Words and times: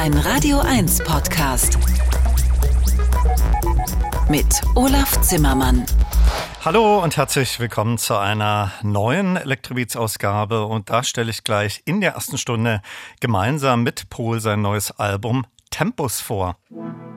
Ein 0.00 0.14
Radio 0.14 0.60
1 0.60 1.04
Podcast. 1.04 1.78
Mit 4.30 4.46
Olaf 4.74 5.20
Zimmermann. 5.20 5.84
Hallo 6.64 7.04
und 7.04 7.18
herzlich 7.18 7.60
willkommen 7.60 7.98
zu 7.98 8.16
einer 8.16 8.72
neuen 8.82 9.36
Elektrobeats-Ausgabe. 9.36 10.64
Und 10.64 10.88
da 10.88 11.04
stelle 11.04 11.28
ich 11.28 11.44
gleich 11.44 11.82
in 11.84 12.00
der 12.00 12.12
ersten 12.12 12.38
Stunde 12.38 12.80
gemeinsam 13.20 13.82
mit 13.82 14.08
Paul 14.08 14.40
sein 14.40 14.62
neues 14.62 14.90
Album 14.90 15.44
Tempus 15.68 16.22
vor. 16.22 16.56
Minute 16.70 17.09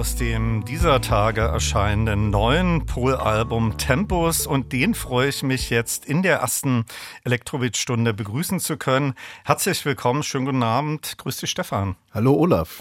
aus 0.00 0.16
dem 0.16 0.64
dieser 0.64 1.02
Tage 1.02 1.42
erscheinenden 1.42 2.30
neuen 2.30 2.86
Pol-Album 2.90 3.78
Tempus 3.78 4.48
und 4.48 4.72
den 4.72 4.94
freue 4.94 5.28
ich 5.28 5.44
mich 5.44 5.70
jetzt 5.70 6.04
in 6.04 6.24
der 6.24 6.38
ersten 6.38 6.86
Elektrowitz-Stunde 7.22 8.12
begrüßen 8.12 8.58
zu 8.58 8.76
können. 8.76 9.14
Herzlich 9.44 9.84
willkommen, 9.84 10.24
schönen 10.24 10.46
guten 10.46 10.64
Abend. 10.64 11.16
Grüß 11.16 11.36
dich, 11.36 11.50
Stefan. 11.50 11.94
Hallo, 12.12 12.34
Olaf. 12.34 12.80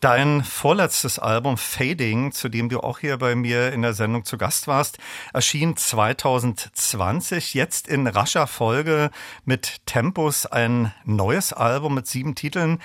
Dein 0.00 0.42
vorletztes 0.44 1.18
Album 1.18 1.58
Fading, 1.58 2.32
zu 2.32 2.48
dem 2.48 2.70
du 2.70 2.80
auch 2.80 3.00
hier 3.00 3.18
bei 3.18 3.34
mir 3.34 3.70
in 3.70 3.82
der 3.82 3.92
Sendung 3.92 4.24
zu 4.24 4.38
Gast 4.38 4.66
warst, 4.66 4.96
erschien 5.34 5.76
2020, 5.76 7.52
jetzt 7.52 7.86
in 7.86 8.06
rascher 8.06 8.46
Folge 8.46 9.10
mit 9.44 9.84
Tempus 9.84 10.46
ein 10.46 10.94
neues 11.04 11.52
Album 11.52 11.96
mit 11.96 12.06
sieben 12.06 12.34
Titeln. 12.34 12.80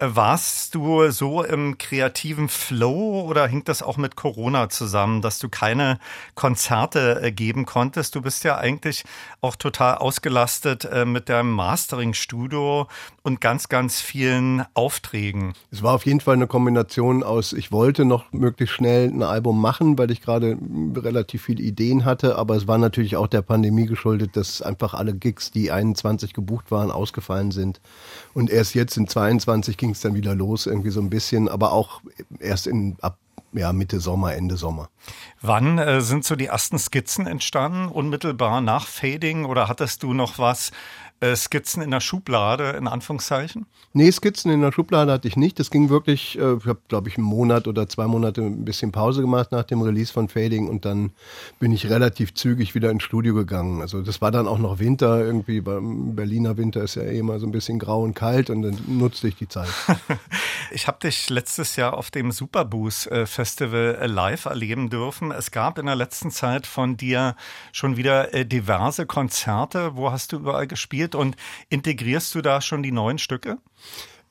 Warst 0.00 0.74
du 0.74 1.08
so 1.12 1.44
im 1.44 1.78
kreativen 1.78 2.48
Flow 2.48 3.24
oder 3.28 3.46
hing 3.46 3.62
das 3.62 3.80
auch 3.80 3.96
mit 3.96 4.16
Corona 4.16 4.68
zusammen, 4.68 5.22
dass 5.22 5.38
du 5.38 5.48
keine 5.48 6.00
Konzerte 6.34 7.20
äh, 7.22 7.32
geben 7.32 7.66
konntest? 7.66 8.14
Du 8.14 8.22
bist 8.22 8.44
ja 8.44 8.58
eigentlich 8.58 9.04
auch 9.40 9.56
total 9.56 9.96
ausgelastet 9.96 10.84
äh, 10.84 11.04
mit 11.04 11.28
deinem 11.28 11.52
Mastering-Studio 11.52 12.88
und 13.22 13.40
ganz, 13.40 13.68
ganz 13.68 14.00
vielen 14.00 14.64
Aufträgen. 14.74 15.54
Es 15.70 15.82
war 15.82 15.94
auf 15.94 16.06
jeden 16.06 16.20
Fall 16.20 16.34
eine 16.34 16.46
Kombination 16.46 17.22
aus, 17.22 17.52
ich 17.52 17.72
wollte 17.72 18.04
noch 18.04 18.32
möglichst 18.32 18.74
schnell 18.74 19.08
ein 19.08 19.22
Album 19.22 19.60
machen, 19.60 19.98
weil 19.98 20.10
ich 20.10 20.20
gerade 20.20 20.56
relativ 20.94 21.42
viele 21.42 21.62
Ideen 21.62 22.04
hatte, 22.04 22.36
aber 22.36 22.56
es 22.56 22.68
war 22.68 22.78
natürlich 22.78 23.16
auch 23.16 23.26
der 23.26 23.42
Pandemie 23.42 23.86
geschuldet, 23.86 24.36
dass 24.36 24.62
einfach 24.62 24.94
alle 24.94 25.14
Gigs, 25.14 25.50
die 25.50 25.70
21 25.70 26.32
gebucht 26.32 26.70
waren, 26.70 26.90
ausgefallen 26.90 27.50
sind. 27.50 27.80
Und 28.34 28.50
erst 28.50 28.74
jetzt 28.74 28.96
in 28.96 29.08
22 29.08 29.76
ging 29.76 29.90
es 29.90 30.00
dann 30.00 30.14
wieder 30.14 30.34
los, 30.34 30.66
irgendwie 30.66 30.90
so 30.90 31.00
ein 31.00 31.10
bisschen, 31.10 31.48
aber 31.48 31.72
auch 31.72 32.00
erst 32.40 32.66
in 32.66 32.96
ab 33.00 33.18
ja, 33.52 33.72
Mitte 33.72 34.00
Sommer, 34.00 34.34
Ende 34.34 34.56
Sommer. 34.56 34.88
Wann 35.40 35.78
äh, 35.78 36.00
sind 36.00 36.24
so 36.24 36.36
die 36.36 36.46
ersten 36.46 36.78
Skizzen 36.78 37.26
entstanden? 37.26 37.88
Unmittelbar 37.88 38.60
nach 38.60 38.86
Fading 38.86 39.44
oder 39.44 39.68
hattest 39.68 40.02
du 40.02 40.12
noch 40.12 40.38
was 40.38 40.72
äh, 41.20 41.34
Skizzen 41.34 41.82
in 41.82 41.90
der 41.90 42.00
Schublade, 42.00 42.70
in 42.70 42.86
Anführungszeichen? 42.86 43.66
Nee, 43.94 44.12
Skizzen 44.12 44.50
in 44.50 44.60
der 44.60 44.72
Schublade 44.72 45.10
hatte 45.10 45.26
ich 45.26 45.36
nicht. 45.36 45.58
Das 45.58 45.70
ging 45.70 45.88
wirklich, 45.88 46.38
äh, 46.38 46.56
ich 46.56 46.66
habe, 46.66 46.80
glaube 46.88 47.08
ich, 47.08 47.16
einen 47.16 47.26
Monat 47.26 47.66
oder 47.66 47.88
zwei 47.88 48.06
Monate 48.06 48.42
ein 48.42 48.64
bisschen 48.66 48.92
Pause 48.92 49.22
gemacht 49.22 49.52
nach 49.52 49.64
dem 49.64 49.80
Release 49.80 50.12
von 50.12 50.28
Fading 50.28 50.68
und 50.68 50.84
dann 50.84 51.12
bin 51.58 51.72
ich 51.72 51.88
relativ 51.88 52.34
zügig 52.34 52.74
wieder 52.74 52.90
ins 52.90 53.02
Studio 53.02 53.34
gegangen. 53.34 53.80
Also 53.80 54.02
das 54.02 54.20
war 54.20 54.30
dann 54.30 54.46
auch 54.46 54.58
noch 54.58 54.78
Winter, 54.78 55.24
irgendwie 55.24 55.62
beim 55.62 56.14
Berliner 56.14 56.58
Winter 56.58 56.82
ist 56.82 56.96
ja 56.96 57.02
eh 57.02 57.18
immer 57.18 57.38
so 57.38 57.46
ein 57.46 57.52
bisschen 57.52 57.78
grau 57.78 58.02
und 58.02 58.12
kalt 58.12 58.50
und 58.50 58.60
dann 58.62 58.78
nutzte 58.86 59.28
ich 59.28 59.36
die 59.36 59.48
Zeit. 59.48 59.68
ich 60.70 60.86
habe 60.86 60.98
dich 61.00 61.30
letztes 61.30 61.76
Jahr 61.76 61.94
auf 61.94 62.10
dem 62.10 62.32
Superboost 62.32 63.10
äh, 63.10 63.26
Festival 63.26 63.96
äh, 64.00 64.06
live 64.06 64.44
erleben 64.44 64.90
dürfen. 64.90 65.30
Es 65.30 65.50
gab 65.50 65.78
in 65.78 65.86
der 65.86 65.96
letzten 65.96 66.30
Zeit 66.30 66.66
von 66.66 66.98
dir 66.98 67.36
schon 67.72 67.96
wieder 67.96 68.26
diverse 68.44 69.06
Konzerte. 69.06 69.96
Wo 69.96 70.12
hast 70.12 70.32
du 70.32 70.36
überall 70.36 70.66
gespielt? 70.66 71.05
Gespielt 71.06 71.14
und 71.14 71.36
integrierst 71.68 72.34
du 72.34 72.42
da 72.42 72.60
schon 72.60 72.82
die 72.82 72.92
neuen 72.92 73.18
Stücke? 73.18 73.58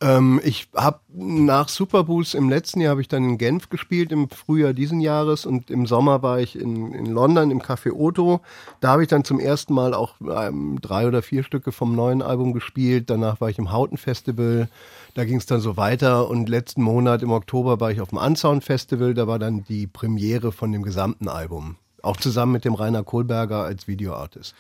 Ähm, 0.02 0.42
ich 0.44 0.68
habe 0.76 1.00
nach 1.14 1.70
Superboost 1.70 2.36
im 2.36 2.50
letzten 2.50 2.82
Jahr 2.82 2.92
habe 2.92 3.02
ich 3.02 3.08
dann 3.08 3.24
in 3.24 3.38
Genf 3.38 3.70
gespielt 3.70 4.12
im 4.12 4.30
Frühjahr 4.30 4.74
diesen 4.74 5.00
Jahres 5.00 5.46
und 5.46 5.72
im 5.72 5.86
Sommer 5.86 6.22
war 6.22 6.42
ich 6.42 6.60
in, 6.60 6.92
in 6.94 7.06
London 7.06 7.50
im 7.50 7.62
Café 7.62 7.94
Otto. 7.94 8.42
Da 8.82 8.90
habe 8.90 9.04
ich 9.04 9.08
dann 9.08 9.24
zum 9.24 9.40
ersten 9.40 9.74
Mal 9.74 9.94
auch 9.94 10.16
ähm, 10.20 10.80
drei 10.82 11.08
oder 11.08 11.22
vier 11.22 11.44
Stücke 11.44 11.72
vom 11.72 11.96
neuen 11.96 12.22
Album 12.22 12.52
gespielt. 12.52 13.10
Danach 13.10 13.40
war 13.40 13.50
ich 13.50 13.58
im 13.58 13.72
Hauten 13.72 13.96
Festival. 13.96 14.68
Da 15.14 15.24
ging 15.24 15.38
es 15.38 15.46
dann 15.46 15.62
so 15.62 15.78
weiter 15.78 16.30
und 16.30 16.50
letzten 16.50 16.82
Monat 16.82 17.24
im 17.24 17.32
Oktober 17.32 17.80
war 17.80 17.90
ich 17.90 18.02
auf 18.02 18.10
dem 18.10 18.18
Unsound 18.18 18.66
Festival. 18.66 19.14
Da 19.14 19.28
war 19.28 19.40
dann 19.40 19.64
die 19.64 19.88
Premiere 19.88 20.52
von 20.52 20.74
dem 20.74 20.84
gesamten 20.84 21.30
Album. 21.30 21.78
Auch 22.04 22.18
zusammen 22.18 22.52
mit 22.52 22.66
dem 22.66 22.74
Rainer 22.74 23.04
Kohlberger 23.04 23.64
als 23.64 23.88
Videoartist. 23.88 24.56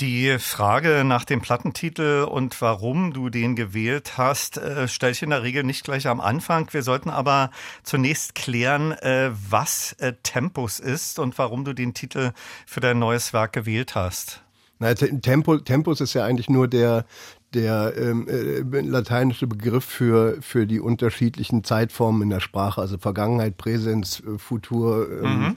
Die 0.00 0.38
Frage 0.38 1.04
nach 1.04 1.26
dem 1.26 1.42
Plattentitel 1.42 2.24
und 2.24 2.58
warum 2.62 3.12
du 3.12 3.28
den 3.28 3.54
gewählt 3.54 4.16
hast, 4.16 4.56
äh, 4.56 4.88
stelle 4.88 5.12
ich 5.12 5.22
in 5.22 5.28
der 5.28 5.42
Regel 5.42 5.62
nicht 5.62 5.84
gleich 5.84 6.06
am 6.06 6.22
Anfang. 6.22 6.72
Wir 6.72 6.82
sollten 6.82 7.10
aber 7.10 7.50
zunächst 7.82 8.34
klären, 8.34 8.92
äh, 8.92 9.30
was 9.50 9.92
äh, 9.98 10.14
Tempus 10.22 10.80
ist 10.80 11.18
und 11.18 11.36
warum 11.36 11.66
du 11.66 11.74
den 11.74 11.92
Titel 11.92 12.32
für 12.64 12.80
dein 12.80 12.98
neues 12.98 13.34
Werk 13.34 13.52
gewählt 13.52 13.94
hast. 13.94 14.42
Na, 14.78 14.94
Tempo, 14.94 15.58
Tempus 15.58 16.00
ist 16.00 16.14
ja 16.14 16.24
eigentlich 16.24 16.48
nur 16.48 16.66
der, 16.66 17.04
der 17.52 17.92
ähm, 17.98 18.26
äh, 18.26 18.80
lateinische 18.80 19.46
Begriff 19.46 19.84
für, 19.84 20.40
für 20.40 20.66
die 20.66 20.80
unterschiedlichen 20.80 21.62
Zeitformen 21.62 22.22
in 22.22 22.30
der 22.30 22.40
Sprache, 22.40 22.80
also 22.80 22.96
Vergangenheit, 22.96 23.58
Präsens, 23.58 24.20
äh, 24.20 24.38
Futur, 24.38 25.08
ähm, 25.22 25.56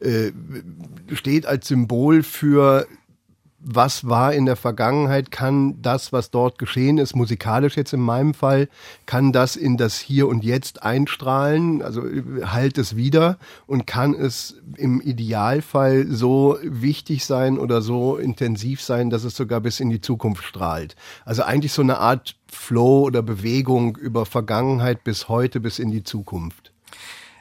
mhm. 0.00 0.04
äh, 0.04 1.14
steht 1.14 1.46
als 1.46 1.68
Symbol 1.68 2.24
für 2.24 2.88
was 3.68 4.08
war 4.08 4.32
in 4.32 4.46
der 4.46 4.54
Vergangenheit, 4.54 5.32
kann 5.32 5.82
das, 5.82 6.12
was 6.12 6.30
dort 6.30 6.56
geschehen 6.56 6.98
ist, 6.98 7.16
musikalisch 7.16 7.76
jetzt 7.76 7.92
in 7.92 8.00
meinem 8.00 8.32
Fall, 8.32 8.68
kann 9.06 9.32
das 9.32 9.56
in 9.56 9.76
das 9.76 9.98
Hier 9.98 10.28
und 10.28 10.44
Jetzt 10.44 10.84
einstrahlen, 10.84 11.82
also 11.82 12.02
halt 12.44 12.78
es 12.78 12.94
wieder 12.94 13.38
und 13.66 13.84
kann 13.84 14.14
es 14.14 14.54
im 14.76 15.00
Idealfall 15.00 16.06
so 16.08 16.58
wichtig 16.62 17.24
sein 17.24 17.58
oder 17.58 17.82
so 17.82 18.16
intensiv 18.16 18.80
sein, 18.80 19.10
dass 19.10 19.24
es 19.24 19.36
sogar 19.36 19.60
bis 19.60 19.80
in 19.80 19.90
die 19.90 20.00
Zukunft 20.00 20.44
strahlt. 20.44 20.94
Also 21.24 21.42
eigentlich 21.42 21.72
so 21.72 21.82
eine 21.82 21.98
Art 21.98 22.36
Flow 22.46 23.02
oder 23.02 23.22
Bewegung 23.22 23.96
über 23.96 24.26
Vergangenheit 24.26 25.02
bis 25.02 25.28
heute 25.28 25.58
bis 25.58 25.80
in 25.80 25.90
die 25.90 26.04
Zukunft. 26.04 26.72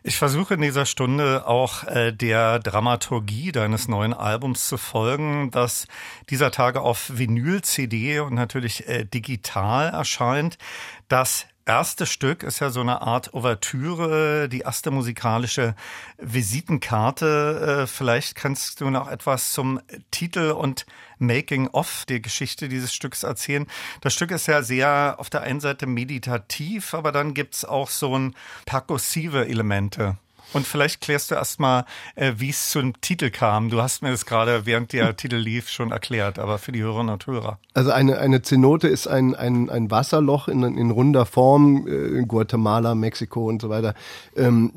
Ich 0.07 0.17
versuche 0.17 0.53
in 0.53 0.61
dieser 0.61 0.85
Stunde 0.85 1.47
auch 1.47 1.83
äh, 1.85 2.11
der 2.11 2.59
Dramaturgie 2.59 3.51
deines 3.51 3.87
neuen 3.87 4.13
Albums 4.13 4.67
zu 4.67 4.77
folgen, 4.77 5.49
das 5.49 5.87
dieser 6.29 6.51
Tage 6.51 6.81
auf 6.81 7.17
Vinyl, 7.17 7.63
CD 7.63 8.19
und 8.19 8.35
natürlich 8.35 8.87
äh, 8.87 9.05
digital 9.05 9.89
erscheint. 9.89 10.59
Das 11.07 11.47
erste 11.65 12.05
Stück 12.05 12.43
ist 12.43 12.59
ja 12.59 12.69
so 12.69 12.81
eine 12.81 13.01
Art 13.01 13.33
Ouvertüre, 13.33 14.47
die 14.49 14.61
erste 14.61 14.91
musikalische 14.91 15.75
Visitenkarte. 16.17 17.83
Äh, 17.83 17.87
vielleicht 17.87 18.35
kannst 18.35 18.81
du 18.81 18.89
noch 18.89 19.09
etwas 19.09 19.51
zum 19.51 19.81
Titel 20.11 20.51
und 20.51 20.85
Making 21.17 21.69
of 21.69 22.05
der 22.07 22.19
Geschichte 22.19 22.69
dieses 22.69 22.93
Stücks 22.93 23.23
erzählen. 23.23 23.67
Das 24.01 24.13
Stück 24.13 24.31
ist 24.31 24.47
ja 24.47 24.61
sehr 24.61 25.15
auf 25.17 25.29
der 25.29 25.41
einen 25.41 25.59
Seite 25.59 25.87
meditativ, 25.87 26.93
aber 26.93 27.11
dann 27.11 27.33
gibt's 27.33 27.65
auch 27.65 27.89
so 27.89 28.17
ein 28.17 28.35
perkussive 28.65 29.47
Elemente. 29.47 30.17
Und 30.55 30.65
vielleicht 30.65 31.01
klärst 31.01 31.31
du 31.31 31.35
erstmal, 31.35 31.83
äh, 32.15 32.31
wie 32.37 32.49
es 32.49 32.69
zum 32.69 33.01
Titel 33.01 33.29
kam. 33.29 33.69
Du 33.69 33.81
hast 33.81 34.01
mir 34.01 34.11
das 34.11 34.25
gerade, 34.25 34.65
während 34.65 34.93
der 34.93 35.17
Titel 35.17 35.35
lief, 35.35 35.67
schon 35.67 35.91
erklärt, 35.91 36.39
aber 36.39 36.59
für 36.59 36.71
die 36.71 36.81
Hörerinnen 36.81 37.11
und 37.11 37.27
Hörer. 37.27 37.59
Also 37.73 37.91
eine, 37.91 38.19
eine 38.19 38.41
Zenote 38.41 38.87
ist 38.87 39.05
ein, 39.05 39.35
ein, 39.35 39.69
ein 39.69 39.91
Wasserloch 39.91 40.47
in, 40.47 40.63
in 40.63 40.91
runder 40.91 41.25
Form, 41.25 41.85
äh, 41.87 42.19
in 42.19 42.29
Guatemala, 42.29 42.95
Mexiko 42.95 43.49
und 43.49 43.61
so 43.61 43.67
weiter. 43.67 43.95
Ähm, 44.37 44.71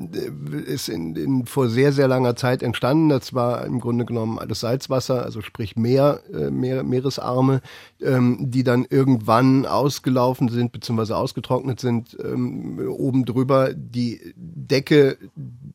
ist 0.65 0.89
in, 0.89 1.15
in, 1.15 1.45
vor 1.45 1.69
sehr, 1.69 1.93
sehr 1.93 2.09
langer 2.09 2.35
Zeit 2.35 2.61
entstanden. 2.61 3.07
Das 3.07 3.33
war 3.33 3.63
im 3.63 3.79
Grunde 3.79 4.03
genommen 4.03 4.37
alles 4.37 4.59
Salzwasser, 4.59 5.23
also 5.23 5.39
sprich 5.39 5.77
Meer, 5.77 6.19
äh, 6.33 6.51
Meer 6.51 6.83
Meeresarme, 6.83 7.61
ähm, 8.01 8.51
die 8.51 8.65
dann 8.65 8.85
irgendwann 8.89 9.65
ausgelaufen 9.65 10.49
sind, 10.49 10.73
beziehungsweise 10.73 11.15
ausgetrocknet 11.15 11.79
sind, 11.79 12.17
ähm, 12.21 12.85
oben 12.89 13.23
drüber 13.23 13.73
die 13.73 14.33
Decke 14.35 15.17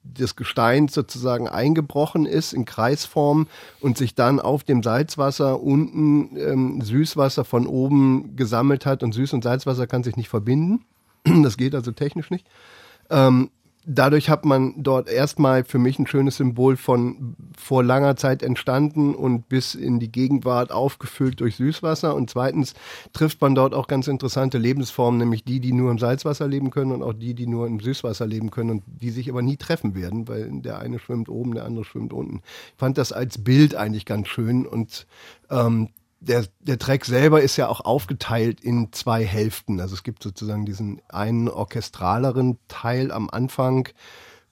des 0.03 0.37
Gesteins 0.37 0.95
sozusagen 0.95 1.49
eingebrochen 1.49 2.27
ist 2.27 2.53
in 2.53 2.65
Kreisform 2.65 3.47
und 3.81 3.99
sich 3.99 4.15
dann 4.15 4.41
auf 4.41 4.65
dem 4.65 4.83
Salzwasser 4.83 5.61
unten 5.63 6.37
ähm, 6.37 6.81
Süßwasser 6.81 7.45
von 7.45 7.67
oben 7.67 8.37
gesammelt 8.37 8.87
hat. 8.87 9.03
Und 9.03 9.15
Süß- 9.15 9.35
und 9.35 9.45
Salzwasser 9.45 9.87
kann 9.87 10.03
sich 10.03 10.17
nicht 10.17 10.29
verbinden. 10.29 10.85
Das 11.43 11.57
geht 11.57 11.75
also 11.75 11.91
technisch 11.91 12.31
nicht. 12.31 12.47
Ähm, 13.11 13.51
dadurch 13.87 14.31
hat 14.31 14.45
man 14.45 14.75
dort 14.83 15.09
erstmal 15.09 15.64
für 15.64 15.79
mich 15.79 15.99
ein 15.99 16.07
schönes 16.07 16.37
Symbol 16.37 16.76
von 16.76 17.37
vor 17.57 17.83
langer 17.83 18.17
Zeit 18.17 18.43
entstanden 18.43 19.14
und 19.14 19.49
bis 19.49 19.75
in 19.75 20.00
die 20.00 20.11
Gegenwart 20.11 20.73
aufgefüllt 20.73 21.41
durch 21.41 21.57
Süßwasser. 21.57 22.14
Und 22.14 22.31
zweitens 22.31 22.75
trifft 23.12 23.41
man 23.41 23.55
dort 23.55 23.75
auch 23.75 23.87
ganz 23.87 24.09
interessante 24.09 24.59
Lebensformen, 24.59 25.19
nämlich 25.19 25.45
die, 25.45 25.61
die 25.61 25.73
nur 25.73 25.91
im 25.91 25.99
Salzwasser 25.99 26.49
leben 26.49 26.71
können 26.71 26.93
und 26.93 27.03
auch 27.03 27.12
die, 27.12 27.35
die 27.35 27.47
nur 27.47 27.67
im 27.67 27.81
Süßwasser 27.81 28.26
leben 28.26 28.50
können 28.50 28.71
und 28.71 28.83
die 28.87 29.11
sich 29.11 29.31
aber 29.31 29.43
nie 29.43 29.57
treffen 29.57 29.95
werden, 29.95 30.29
weil 30.29 30.50
der 30.61 30.79
eine 30.79 30.99
schwimmt 30.99 31.29
oben, 31.29 31.55
der 31.55 31.64
andere 31.64 31.85
schwimmt 31.85 32.12
unten. 32.12 32.43
Ich 32.73 32.79
fand 32.79 32.99
das 32.99 33.12
als 33.12 33.38
Bild 33.38 33.75
eigentlich 33.75 34.07
ganz 34.07 34.29
schön 34.29 34.67
und 34.67 35.07
ähm, 35.50 35.88
der, 36.26 36.47
der 36.61 36.78
Track 36.78 37.04
selber 37.04 37.43
ist 37.43 37.57
ja 37.57 37.69
auch 37.69 37.81
aufgeteilt 37.81 38.61
in 38.61 38.93
zwei 38.93 39.25
Hälften. 39.25 39.81
Also 39.81 39.95
es 39.95 40.02
gibt 40.02 40.23
sozusagen 40.23 40.64
diesen 40.64 41.00
einen 41.09 41.49
orchestraleren 41.49 42.59
Teil 42.69 43.12
am 43.12 43.28
Anfang, 43.31 43.88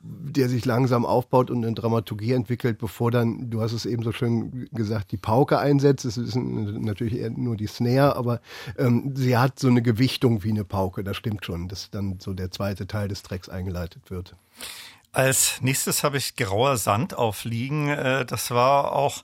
der 0.04 0.48
sich 0.48 0.64
langsam 0.64 1.06
aufbaut 1.06 1.50
und 1.50 1.64
eine 1.64 1.74
Dramaturgie 1.74 2.32
entwickelt, 2.32 2.78
bevor 2.78 3.10
dann, 3.12 3.50
du 3.50 3.60
hast 3.60 3.72
es 3.72 3.86
eben 3.86 4.02
so 4.02 4.10
schön 4.10 4.68
gesagt, 4.72 5.12
die 5.12 5.16
Pauke 5.16 5.58
einsetzt. 5.58 6.04
Es 6.04 6.16
ist 6.16 6.34
natürlich 6.34 7.14
eher 7.14 7.30
nur 7.30 7.56
die 7.56 7.68
Snare, 7.68 8.16
aber 8.16 8.40
ähm, 8.76 9.12
sie 9.14 9.36
hat 9.36 9.60
so 9.60 9.68
eine 9.68 9.80
Gewichtung 9.80 10.42
wie 10.42 10.50
eine 10.50 10.64
Pauke, 10.64 11.04
das 11.04 11.16
stimmt 11.16 11.44
schon, 11.44 11.68
dass 11.68 11.90
dann 11.90 12.18
so 12.18 12.34
der 12.34 12.50
zweite 12.50 12.86
Teil 12.88 13.08
des 13.08 13.22
Tracks 13.22 13.48
eingeleitet 13.48 14.10
wird. 14.10 14.34
Als 15.12 15.60
nächstes 15.60 16.04
habe 16.04 16.16
ich 16.16 16.36
Grauer 16.36 16.78
Sand 16.78 17.14
aufliegen. 17.14 17.88
Äh, 17.88 18.24
das 18.24 18.50
war 18.50 18.92
auch 18.92 19.22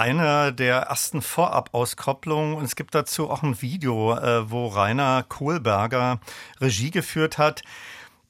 eine 0.00 0.54
der 0.54 0.76
ersten 0.76 1.20
Vorab-Auskopplungen 1.20 2.54
und 2.54 2.64
es 2.64 2.74
gibt 2.74 2.94
dazu 2.94 3.28
auch 3.28 3.42
ein 3.42 3.60
Video, 3.60 4.16
äh, 4.16 4.50
wo 4.50 4.68
Rainer 4.68 5.24
Kohlberger 5.28 6.20
Regie 6.58 6.90
geführt 6.90 7.36
hat. 7.36 7.62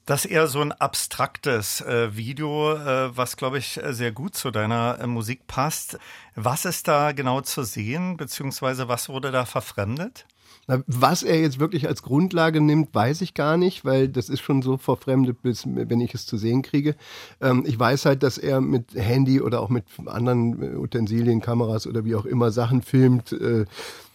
Das 0.05 0.25
ist 0.25 0.31
eher 0.31 0.47
so 0.47 0.59
ein 0.59 0.73
abstraktes 0.73 1.79
äh, 1.79 2.13
Video, 2.13 2.73
äh, 2.75 3.15
was, 3.15 3.37
glaube 3.37 3.57
ich, 3.57 3.79
sehr 3.91 4.11
gut 4.11 4.35
zu 4.35 4.51
deiner 4.51 5.07
Musik 5.07 5.47
passt. 5.47 5.97
Was 6.35 6.65
ist 6.65 6.89
da 6.89 7.13
genau 7.13 7.39
zu 7.39 7.63
sehen, 7.63 8.17
beziehungsweise 8.17 8.89
was 8.89 9.07
wurde 9.07 9.31
da 9.31 9.45
verfremdet? 9.45 10.25
Was 10.67 11.23
er 11.23 11.39
jetzt 11.39 11.59
wirklich 11.59 11.87
als 11.87 12.03
Grundlage 12.03 12.61
nimmt, 12.61 12.93
weiß 12.93 13.21
ich 13.21 13.33
gar 13.33 13.57
nicht, 13.57 13.83
weil 13.83 14.07
das 14.07 14.29
ist 14.29 14.41
schon 14.41 14.61
so 14.61 14.77
verfremdet, 14.77 15.41
bis, 15.41 15.63
wenn 15.65 15.99
ich 16.01 16.13
es 16.13 16.25
zu 16.25 16.37
sehen 16.37 16.61
kriege. 16.61 16.95
Ähm, 17.41 17.63
ich 17.65 17.77
weiß 17.77 18.05
halt, 18.05 18.23
dass 18.23 18.37
er 18.37 18.61
mit 18.61 18.93
Handy 18.95 19.41
oder 19.41 19.61
auch 19.61 19.69
mit 19.69 19.85
anderen 20.05 20.61
äh, 20.61 20.77
Utensilien, 20.77 21.41
Kameras 21.41 21.87
oder 21.87 22.05
wie 22.05 22.15
auch 22.15 22.25
immer 22.25 22.51
Sachen 22.51 22.81
filmt. 22.81 23.31
Äh, 23.33 23.65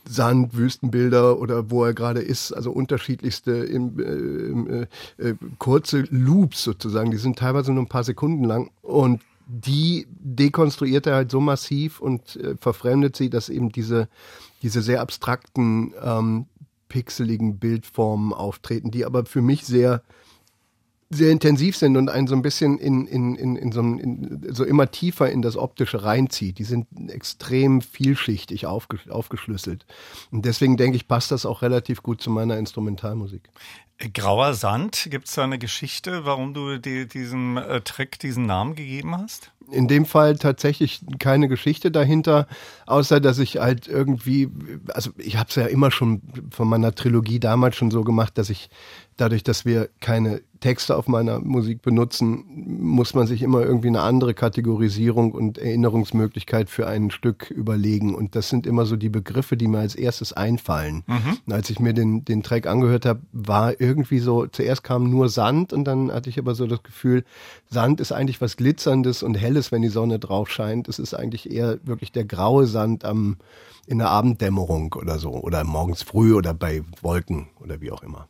Sand, 0.08 0.56
Wüstenbilder 0.56 1.38
oder 1.40 1.70
wo 1.70 1.84
er 1.84 1.92
gerade 1.92 2.20
ist, 2.20 2.52
also 2.52 2.70
unterschiedlichste 2.70 3.52
im, 3.52 4.68
äh, 4.68 4.86
äh, 5.22 5.34
kurze 5.58 6.04
Loops 6.10 6.62
sozusagen, 6.62 7.10
die 7.10 7.16
sind 7.16 7.38
teilweise 7.38 7.72
nur 7.72 7.82
ein 7.82 7.88
paar 7.88 8.04
Sekunden 8.04 8.44
lang 8.44 8.70
und 8.82 9.20
die 9.48 10.06
dekonstruiert 10.10 11.06
er 11.06 11.14
halt 11.14 11.30
so 11.30 11.40
massiv 11.40 12.00
und 12.00 12.36
äh, 12.36 12.56
verfremdet 12.58 13.16
sie, 13.16 13.30
dass 13.30 13.48
eben 13.48 13.70
diese 13.70 14.08
diese 14.66 14.82
sehr 14.82 15.00
abstrakten, 15.00 15.94
ähm, 16.02 16.46
pixeligen 16.88 17.58
Bildformen 17.60 18.32
auftreten, 18.32 18.90
die 18.90 19.04
aber 19.04 19.24
für 19.24 19.40
mich 19.40 19.64
sehr 19.64 20.02
sehr 21.08 21.30
intensiv 21.30 21.76
sind 21.76 21.96
und 21.96 22.08
einen 22.08 22.26
so 22.26 22.34
ein 22.34 22.42
bisschen 22.42 22.78
in, 22.78 23.06
in, 23.06 23.36
in, 23.36 23.54
in, 23.54 23.70
so, 23.70 23.80
in 23.80 24.44
so 24.52 24.64
immer 24.64 24.90
tiefer 24.90 25.30
in 25.30 25.40
das 25.40 25.56
Optische 25.56 26.02
reinzieht. 26.02 26.58
Die 26.58 26.64
sind 26.64 26.88
extrem 27.08 27.80
vielschichtig 27.80 28.66
aufges 28.66 29.08
aufgeschlüsselt. 29.08 29.86
Und 30.32 30.44
deswegen 30.46 30.76
denke 30.76 30.96
ich, 30.96 31.06
passt 31.06 31.30
das 31.30 31.46
auch 31.46 31.62
relativ 31.62 32.02
gut 32.02 32.20
zu 32.20 32.30
meiner 32.30 32.58
Instrumentalmusik. 32.58 33.48
Grauer 34.14 34.54
Sand, 34.54 35.06
gibt 35.08 35.28
es 35.28 35.34
da 35.34 35.44
eine 35.44 35.60
Geschichte, 35.60 36.24
warum 36.24 36.54
du 36.54 36.78
die, 36.78 37.06
diesem 37.06 37.56
äh, 37.56 37.82
Trick 37.82 38.18
diesen 38.18 38.44
Namen 38.44 38.74
gegeben 38.74 39.16
hast? 39.16 39.52
In 39.70 39.88
dem 39.88 40.04
Fall 40.04 40.36
tatsächlich 40.36 41.00
keine 41.18 41.48
Geschichte 41.48 41.90
dahinter, 41.90 42.46
außer 42.86 43.20
dass 43.20 43.38
ich 43.38 43.58
halt 43.58 43.88
irgendwie, 43.88 44.48
also 44.92 45.10
ich 45.18 45.36
habe 45.36 45.48
es 45.48 45.56
ja 45.56 45.66
immer 45.66 45.90
schon 45.90 46.22
von 46.50 46.68
meiner 46.68 46.94
Trilogie 46.94 47.40
damals 47.40 47.76
schon 47.76 47.90
so 47.90 48.02
gemacht, 48.02 48.38
dass 48.38 48.50
ich 48.50 48.70
dadurch, 49.16 49.42
dass 49.42 49.64
wir 49.64 49.88
keine 50.00 50.42
Texte 50.60 50.96
auf 50.96 51.06
meiner 51.06 51.38
Musik 51.40 51.82
benutzen, 51.82 52.44
muss 52.80 53.14
man 53.14 53.26
sich 53.26 53.42
immer 53.42 53.62
irgendwie 53.62 53.88
eine 53.88 54.00
andere 54.00 54.34
Kategorisierung 54.34 55.32
und 55.32 55.58
Erinnerungsmöglichkeit 55.58 56.70
für 56.70 56.86
ein 56.86 57.10
Stück 57.10 57.50
überlegen. 57.50 58.14
Und 58.14 58.34
das 58.34 58.48
sind 58.48 58.66
immer 58.66 58.86
so 58.86 58.96
die 58.96 59.08
Begriffe, 59.08 59.56
die 59.56 59.68
mir 59.68 59.78
als 59.78 59.94
erstes 59.94 60.32
einfallen. 60.32 61.04
Mhm. 61.06 61.38
Und 61.46 61.52
als 61.52 61.70
ich 61.70 61.78
mir 61.78 61.92
den, 61.92 62.24
den 62.24 62.42
Track 62.42 62.66
angehört 62.66 63.06
habe, 63.06 63.20
war 63.32 63.80
irgendwie 63.80 64.18
so, 64.18 64.46
zuerst 64.46 64.82
kam 64.82 65.10
nur 65.10 65.28
Sand 65.28 65.72
und 65.72 65.84
dann 65.84 66.10
hatte 66.10 66.30
ich 66.30 66.38
aber 66.38 66.54
so 66.54 66.66
das 66.66 66.82
Gefühl, 66.82 67.24
Sand 67.70 68.00
ist 68.00 68.12
eigentlich 68.12 68.40
was 68.40 68.56
Glitzerndes 68.56 69.22
und 69.22 69.34
Helles, 69.34 69.55
wenn 69.72 69.82
die 69.82 69.88
Sonne 69.88 70.18
drauf 70.18 70.50
scheint. 70.50 70.88
Es 70.88 70.98
ist 70.98 71.14
eigentlich 71.14 71.50
eher 71.50 71.78
wirklich 71.84 72.12
der 72.12 72.24
graue 72.24 72.66
Sand 72.66 73.04
am, 73.04 73.38
in 73.86 73.98
der 73.98 74.10
Abenddämmerung 74.10 74.94
oder 74.94 75.18
so. 75.18 75.30
Oder 75.30 75.64
morgens 75.64 76.02
früh 76.02 76.34
oder 76.34 76.54
bei 76.54 76.82
Wolken 77.02 77.48
oder 77.60 77.80
wie 77.80 77.90
auch 77.90 78.02
immer. 78.02 78.28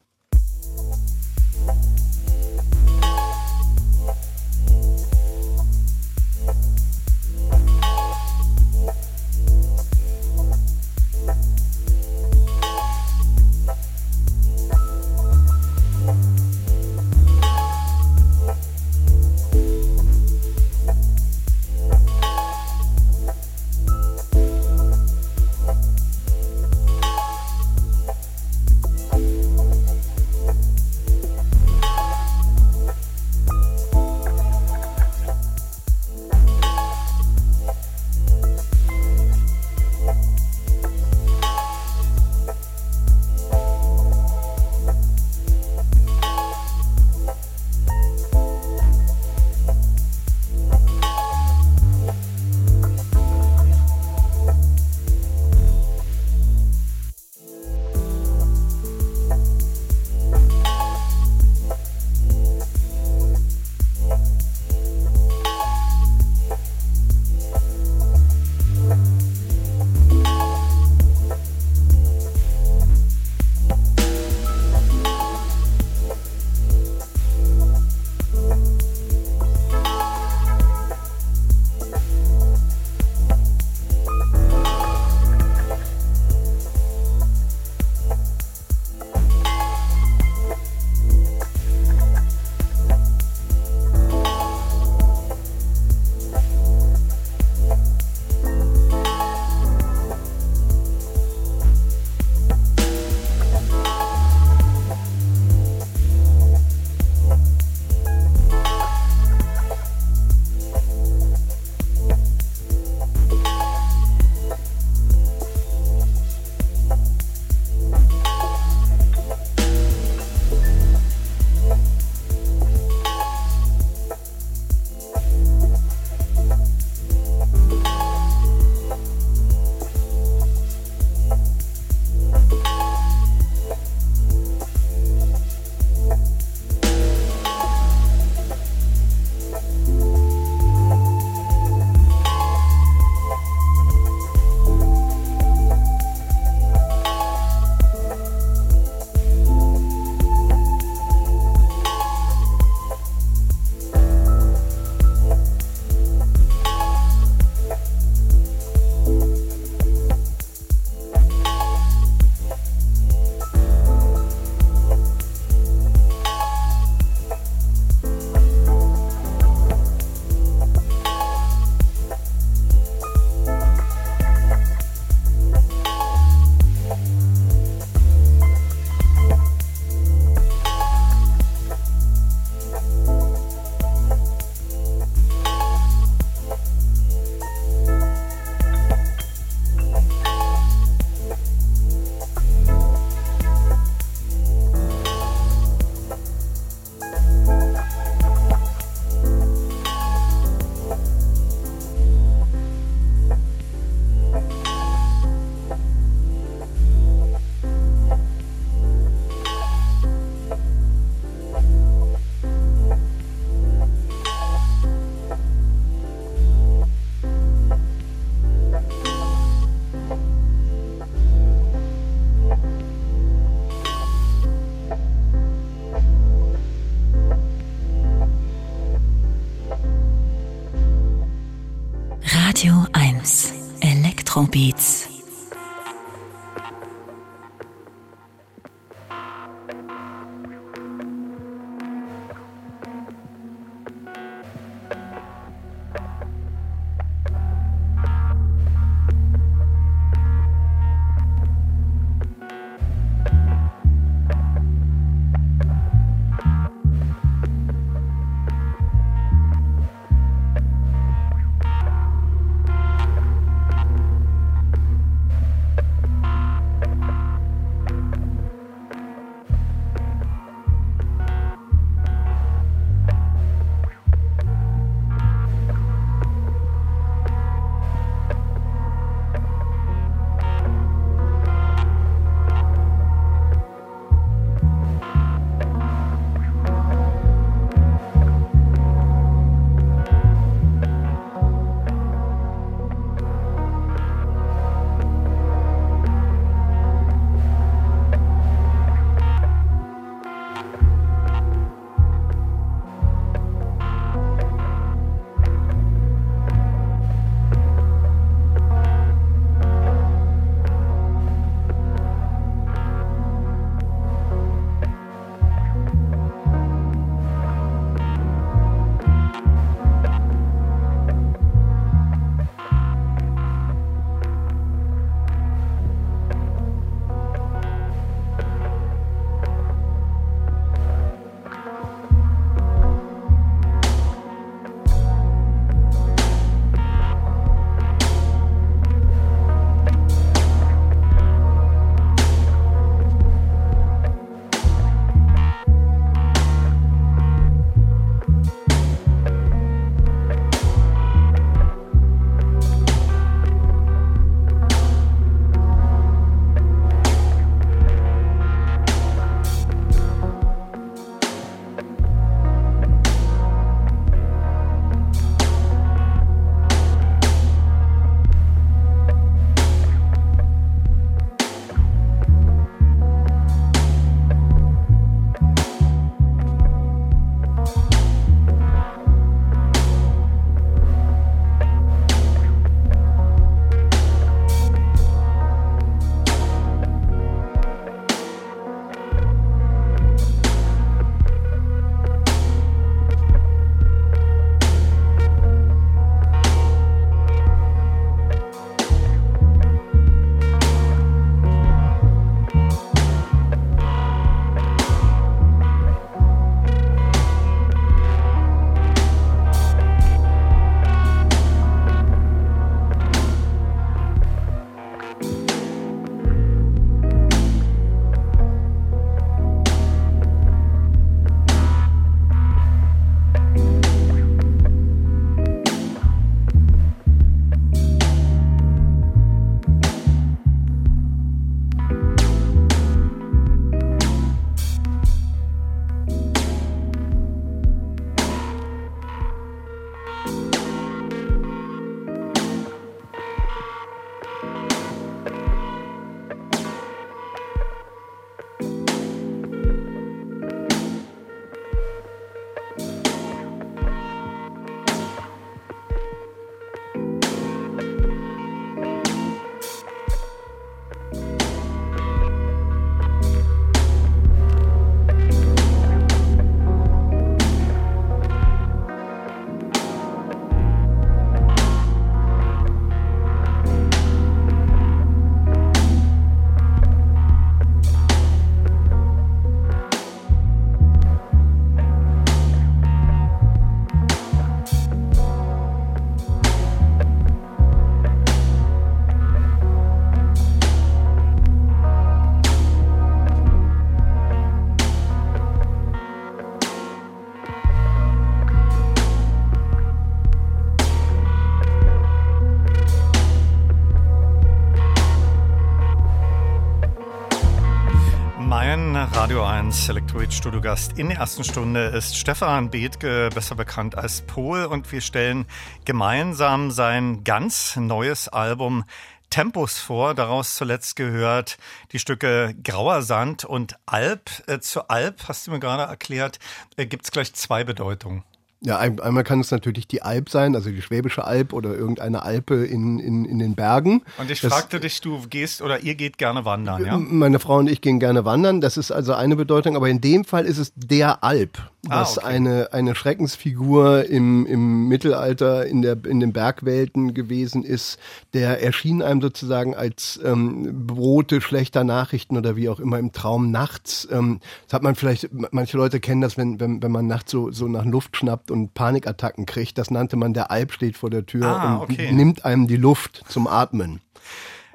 Radio 509.67 509.79
1 509.79 509.89
Elektroid 509.89 510.33
Studiogast 510.33 510.97
in 510.97 511.09
der 511.09 511.19
ersten 511.19 511.43
Stunde 511.43 511.87
ist 511.87 512.17
Stefan 512.17 512.71
Bethke, 512.71 513.31
besser 513.35 513.57
bekannt 513.57 513.99
als 513.99 514.21
Pol, 514.21 514.65
und 514.65 514.93
wir 514.93 515.01
stellen 515.01 515.45
gemeinsam 515.85 516.71
sein 516.71 517.25
ganz 517.25 517.75
neues 517.75 518.29
Album 518.29 518.85
Tempus 519.29 519.81
vor. 519.81 520.15
Daraus 520.15 520.55
zuletzt 520.55 520.95
gehört 520.95 521.59
die 521.91 521.99
Stücke 521.99 522.55
Grauer 522.63 523.03
Sand 523.03 523.45
und 523.45 523.77
Alp. 523.87 524.31
Äh, 524.47 524.61
zu 524.61 524.89
Alp, 524.89 525.25
hast 525.27 525.49
du 525.49 525.51
mir 525.51 525.59
gerade 525.59 525.83
erklärt, 525.83 526.39
äh, 526.77 526.87
gibt 526.87 527.05
es 527.05 527.11
gleich 527.11 527.35
zwei 527.35 527.65
Bedeutungen. 527.65 528.23
Ja, 528.67 528.79
einmal 528.79 529.23
kann 529.23 529.39
es 529.39 529.53
natürlich 529.53 529.87
die 529.87 530.03
Alp 530.03 530.29
sein, 530.29 530.57
also 530.57 530.71
die 530.71 530.83
Schwäbische 530.83 531.25
Alb 531.25 531.53
oder 531.53 531.77
irgendeine 531.77 532.25
Alpe 532.25 532.65
in, 532.65 532.99
in, 532.99 533.25
in 533.25 533.39
den 533.39 533.55
Bergen. 533.55 534.03
Und 534.19 534.29
ich 534.29 534.41
das, 534.41 534.53
fragte 534.53 534.81
dich, 534.81 535.01
du 535.01 535.21
gehst 535.31 535.63
oder 535.63 535.85
ihr 535.85 535.95
geht 535.95 536.19
gerne 536.19 536.45
wandern, 536.45 536.85
ja? 536.85 536.99
Meine 536.99 537.39
Frau 537.39 537.59
und 537.59 537.71
ich 537.71 537.81
gehen 537.81 538.01
gerne 538.01 538.25
wandern. 538.25 538.61
Das 538.61 538.77
ist 538.77 538.91
also 538.91 539.15
eine 539.15 539.37
Bedeutung, 539.37 539.77
aber 539.77 539.89
in 539.89 540.01
dem 540.01 540.25
Fall 540.25 540.47
ist 540.47 540.59
es 540.59 540.73
der 540.75 541.23
Alp, 541.23 541.59
was 541.89 542.19
ah, 542.19 542.23
okay. 542.23 542.35
eine, 542.35 542.73
eine 542.73 542.95
Schreckensfigur 542.95 544.05
im, 544.05 544.47
im 544.47 544.89
Mittelalter 544.89 545.67
in, 545.67 545.83
der, 545.83 545.97
in 546.05 546.21
den 546.21 546.33
Bergwelten 546.33 547.15
gewesen 547.15 547.65
ist. 547.65 547.99
Der 548.35 548.63
erschien 548.63 549.03
einem 549.03 549.21
sozusagen 549.21 549.75
als 549.75 550.21
ähm, 550.25 550.87
Brote 550.87 551.41
schlechter 551.41 551.85
Nachrichten 551.85 552.37
oder 552.37 552.57
wie 552.57 552.69
auch 552.69 552.81
immer 552.81 552.99
im 552.99 553.13
Traum 553.13 553.51
nachts. 553.51 554.09
Ähm, 554.11 554.41
das 554.65 554.75
hat 554.75 554.83
man 554.83 554.95
vielleicht, 554.95 555.29
manche 555.53 555.77
Leute 555.77 556.01
kennen 556.01 556.21
das, 556.21 556.37
wenn, 556.37 556.61
wenn, 556.61 556.83
wenn 556.83 556.93
man 556.93 557.07
nachts 557.07 557.33
so, 557.33 557.51
so 557.51 557.69
nach 557.69 557.85
Luft 557.85 558.17
schnappt 558.17 558.51
und 558.51 558.75
Panikattacken 558.75 559.47
kriegt. 559.47 559.79
Das 559.79 559.91
nannte 559.91 560.17
man, 560.17 560.35
der 560.35 560.51
Alp 560.51 560.73
steht 560.73 560.97
vor 560.97 561.11
der 561.11 561.27
Tür 561.27 561.47
ah, 561.47 561.77
und 561.77 561.91
okay. 561.91 562.13
nimmt 562.13 562.45
einem 562.45 562.67
die 562.67 562.77
Luft 562.77 563.25
zum 563.29 563.47
Atmen. 563.47 564.01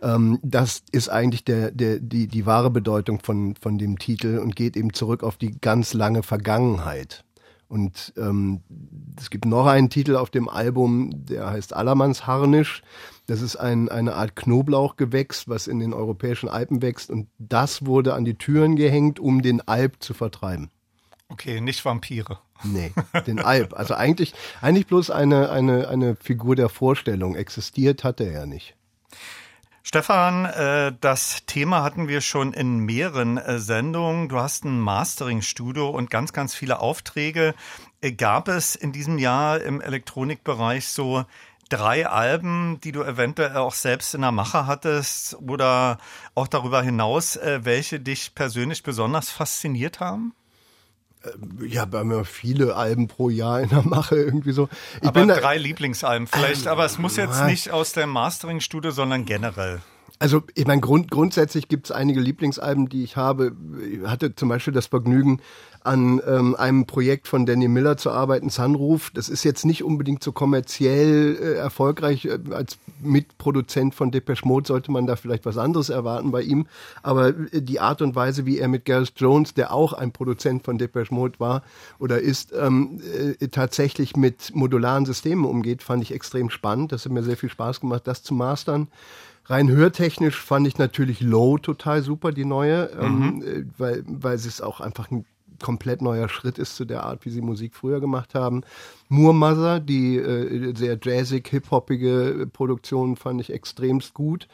Ähm, 0.01 0.39
das 0.41 0.83
ist 0.91 1.09
eigentlich 1.09 1.45
der, 1.45 1.71
der, 1.71 1.99
die, 1.99 2.27
die 2.27 2.45
wahre 2.45 2.69
Bedeutung 2.69 3.19
von, 3.19 3.55
von 3.55 3.77
dem 3.77 3.99
Titel 3.99 4.39
und 4.39 4.55
geht 4.55 4.75
eben 4.75 4.93
zurück 4.93 5.23
auf 5.23 5.37
die 5.37 5.59
ganz 5.59 5.93
lange 5.93 6.23
Vergangenheit. 6.23 7.23
Und 7.67 8.11
ähm, 8.17 8.59
es 9.17 9.29
gibt 9.29 9.45
noch 9.45 9.65
einen 9.65 9.89
Titel 9.89 10.17
auf 10.17 10.29
dem 10.29 10.49
Album, 10.49 11.25
der 11.25 11.51
heißt 11.51 11.73
Allermannsharnisch. 11.73 12.81
Das 13.27 13.41
ist 13.41 13.55
ein, 13.55 13.87
eine 13.87 14.15
Art 14.15 14.35
Knoblauchgewächs, 14.35 15.47
was 15.47 15.67
in 15.67 15.79
den 15.79 15.93
europäischen 15.93 16.49
Alpen 16.49 16.81
wächst. 16.81 17.09
Und 17.09 17.29
das 17.37 17.85
wurde 17.85 18.13
an 18.13 18.25
die 18.25 18.37
Türen 18.37 18.75
gehängt, 18.75 19.21
um 19.21 19.41
den 19.41 19.61
Alp 19.61 20.03
zu 20.03 20.13
vertreiben. 20.13 20.69
Okay, 21.29 21.61
nicht 21.61 21.85
Vampire. 21.85 22.39
Nee, 22.65 22.91
den 23.25 23.39
Alp. 23.39 23.73
Also 23.73 23.93
eigentlich, 23.93 24.33
eigentlich 24.59 24.87
bloß 24.87 25.09
eine, 25.09 25.49
eine, 25.49 25.87
eine 25.87 26.17
Figur 26.17 26.57
der 26.57 26.67
Vorstellung. 26.67 27.35
Existiert 27.35 28.03
hat 28.03 28.19
er 28.19 28.31
ja 28.33 28.45
nicht. 28.45 28.75
Stefan, 29.83 30.45
äh, 30.45 30.93
das 31.01 31.43
Thema 31.47 31.81
hatten 31.81 32.07
wir 32.07 32.21
schon 32.21 32.53
in 32.53 32.79
mehreren 32.79 33.37
äh, 33.37 33.57
Sendungen. 33.57 34.29
Du 34.29 34.37
hast 34.37 34.63
ein 34.63 34.79
Mastering-Studio 34.79 35.89
und 35.89 36.11
ganz, 36.11 36.33
ganz 36.33 36.53
viele 36.53 36.79
Aufträge. 36.79 37.55
Äh, 37.99 38.11
gab 38.11 38.47
es 38.47 38.75
in 38.75 38.91
diesem 38.91 39.17
Jahr 39.17 39.59
im 39.59 39.81
Elektronikbereich 39.81 40.87
so 40.87 41.25
drei 41.69 42.07
Alben, 42.07 42.79
die 42.81 42.91
du 42.91 43.01
eventuell 43.01 43.57
auch 43.57 43.73
selbst 43.73 44.13
in 44.13 44.21
der 44.21 44.31
Mache 44.31 44.67
hattest 44.67 45.35
oder 45.41 45.97
auch 46.35 46.47
darüber 46.47 46.83
hinaus, 46.83 47.39
welche 47.41 48.01
dich 48.01 48.35
persönlich 48.35 48.83
besonders 48.83 49.29
fasziniert 49.29 50.01
haben? 50.01 50.33
Äh, 51.23 51.67
ja, 51.67 51.87
haben 51.91 52.11
ja 52.11 52.23
viele 52.23 52.75
Alben 52.75 53.07
pro 53.07 53.29
Jahr 53.29 53.61
in 53.61 53.69
der 53.69 53.83
Mache 53.83 54.15
irgendwie 54.15 54.51
so. 54.51 54.69
Ich 55.01 55.07
aber 55.07 55.19
bin 55.19 55.29
drei 55.29 55.57
Lieblingsalben 55.57 56.27
vielleicht, 56.27 56.65
ähm, 56.65 56.71
aber 56.71 56.85
es 56.85 56.97
muss 56.97 57.17
jetzt 57.17 57.45
nicht 57.45 57.71
aus 57.71 57.93
der 57.93 58.07
Mastering-Studio, 58.07 58.91
sondern 58.91 59.25
generell. 59.25 59.81
Also 60.21 60.43
ich 60.53 60.67
meine, 60.67 60.81
grund, 60.81 61.09
grundsätzlich 61.09 61.67
gibt 61.67 61.87
es 61.87 61.91
einige 61.91 62.19
Lieblingsalben, 62.19 62.87
die 62.89 63.03
ich 63.03 63.17
habe. 63.17 63.53
Ich 63.91 64.07
hatte 64.07 64.35
zum 64.35 64.49
Beispiel 64.49 64.71
das 64.71 64.85
Vergnügen, 64.85 65.41
an 65.83 66.21
ähm, 66.27 66.55
einem 66.55 66.85
Projekt 66.85 67.27
von 67.27 67.47
Danny 67.47 67.67
Miller 67.67 67.97
zu 67.97 68.11
arbeiten, 68.11 68.51
Sunroof. 68.51 69.09
Das 69.15 69.29
ist 69.29 69.43
jetzt 69.43 69.65
nicht 69.65 69.83
unbedingt 69.83 70.23
so 70.23 70.31
kommerziell 70.31 71.35
äh, 71.41 71.53
erfolgreich. 71.55 72.25
Äh, 72.25 72.37
als 72.51 72.77
Mitproduzent 73.01 73.95
von 73.95 74.11
Depeche 74.11 74.47
Mode 74.47 74.67
sollte 74.67 74.91
man 74.91 75.07
da 75.07 75.15
vielleicht 75.15 75.43
was 75.47 75.57
anderes 75.57 75.89
erwarten 75.89 76.29
bei 76.29 76.43
ihm. 76.43 76.67
Aber 77.01 77.29
äh, 77.29 77.63
die 77.63 77.79
Art 77.79 78.03
und 78.03 78.13
Weise, 78.13 78.45
wie 78.45 78.59
er 78.59 78.67
mit 78.67 78.85
Gareth 78.85 79.13
Jones, 79.15 79.55
der 79.55 79.73
auch 79.73 79.93
ein 79.93 80.11
Produzent 80.11 80.63
von 80.63 80.77
Depeche 80.77 81.11
Mode 81.15 81.39
war 81.39 81.63
oder 81.97 82.19
ist, 82.19 82.53
ähm, 82.53 83.01
äh, 83.39 83.47
tatsächlich 83.47 84.15
mit 84.15 84.53
modularen 84.53 85.07
Systemen 85.07 85.45
umgeht, 85.45 85.81
fand 85.81 86.03
ich 86.03 86.13
extrem 86.13 86.51
spannend. 86.51 86.91
Das 86.91 87.05
hat 87.05 87.11
mir 87.11 87.23
sehr 87.23 87.37
viel 87.37 87.49
Spaß 87.49 87.79
gemacht, 87.79 88.03
das 88.05 88.21
zu 88.21 88.35
mastern. 88.35 88.87
Rein 89.51 89.69
hörtechnisch 89.69 90.41
fand 90.41 90.65
ich 90.65 90.77
natürlich 90.77 91.19
Low 91.19 91.57
total 91.57 92.01
super, 92.01 92.31
die 92.31 92.45
neue, 92.45 92.89
ähm, 92.99 93.15
mhm. 93.15 93.43
ähm, 93.45 93.69
weil, 93.77 94.03
weil 94.07 94.35
es 94.35 94.61
auch 94.61 94.79
einfach 94.79 95.11
ein 95.11 95.25
komplett 95.61 96.01
neuer 96.01 96.29
Schritt 96.29 96.57
ist 96.57 96.75
zu 96.75 96.85
der 96.85 97.03
Art, 97.03 97.25
wie 97.25 97.29
sie 97.29 97.41
Musik 97.41 97.75
früher 97.75 97.99
gemacht 97.99 98.33
haben. 98.33 98.63
Moor 99.09 99.33
Mother, 99.33 99.79
die 99.79 100.17
äh, 100.17 100.73
sehr 100.75 100.97
jazzig, 101.01 101.47
hip-hoppige 101.49 102.49
Produktion 102.51 103.15
fand 103.15 103.41
ich 103.41 103.51
extremst 103.51 104.13
gut. 104.13 104.47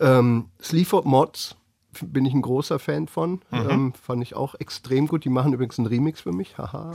Ähm, 0.00 0.46
Sleaford 0.60 1.06
Mods 1.06 1.56
bin 2.00 2.24
ich 2.24 2.34
ein 2.34 2.42
großer 2.42 2.78
Fan 2.78 3.06
von. 3.08 3.42
Mhm. 3.50 3.70
Ähm, 3.70 3.92
fand 3.94 4.22
ich 4.22 4.34
auch 4.34 4.54
extrem 4.56 5.06
gut. 5.06 5.24
Die 5.24 5.30
machen 5.30 5.52
übrigens 5.52 5.78
einen 5.78 5.86
Remix 5.86 6.20
für 6.20 6.32
mich. 6.32 6.58
Haha. 6.58 6.92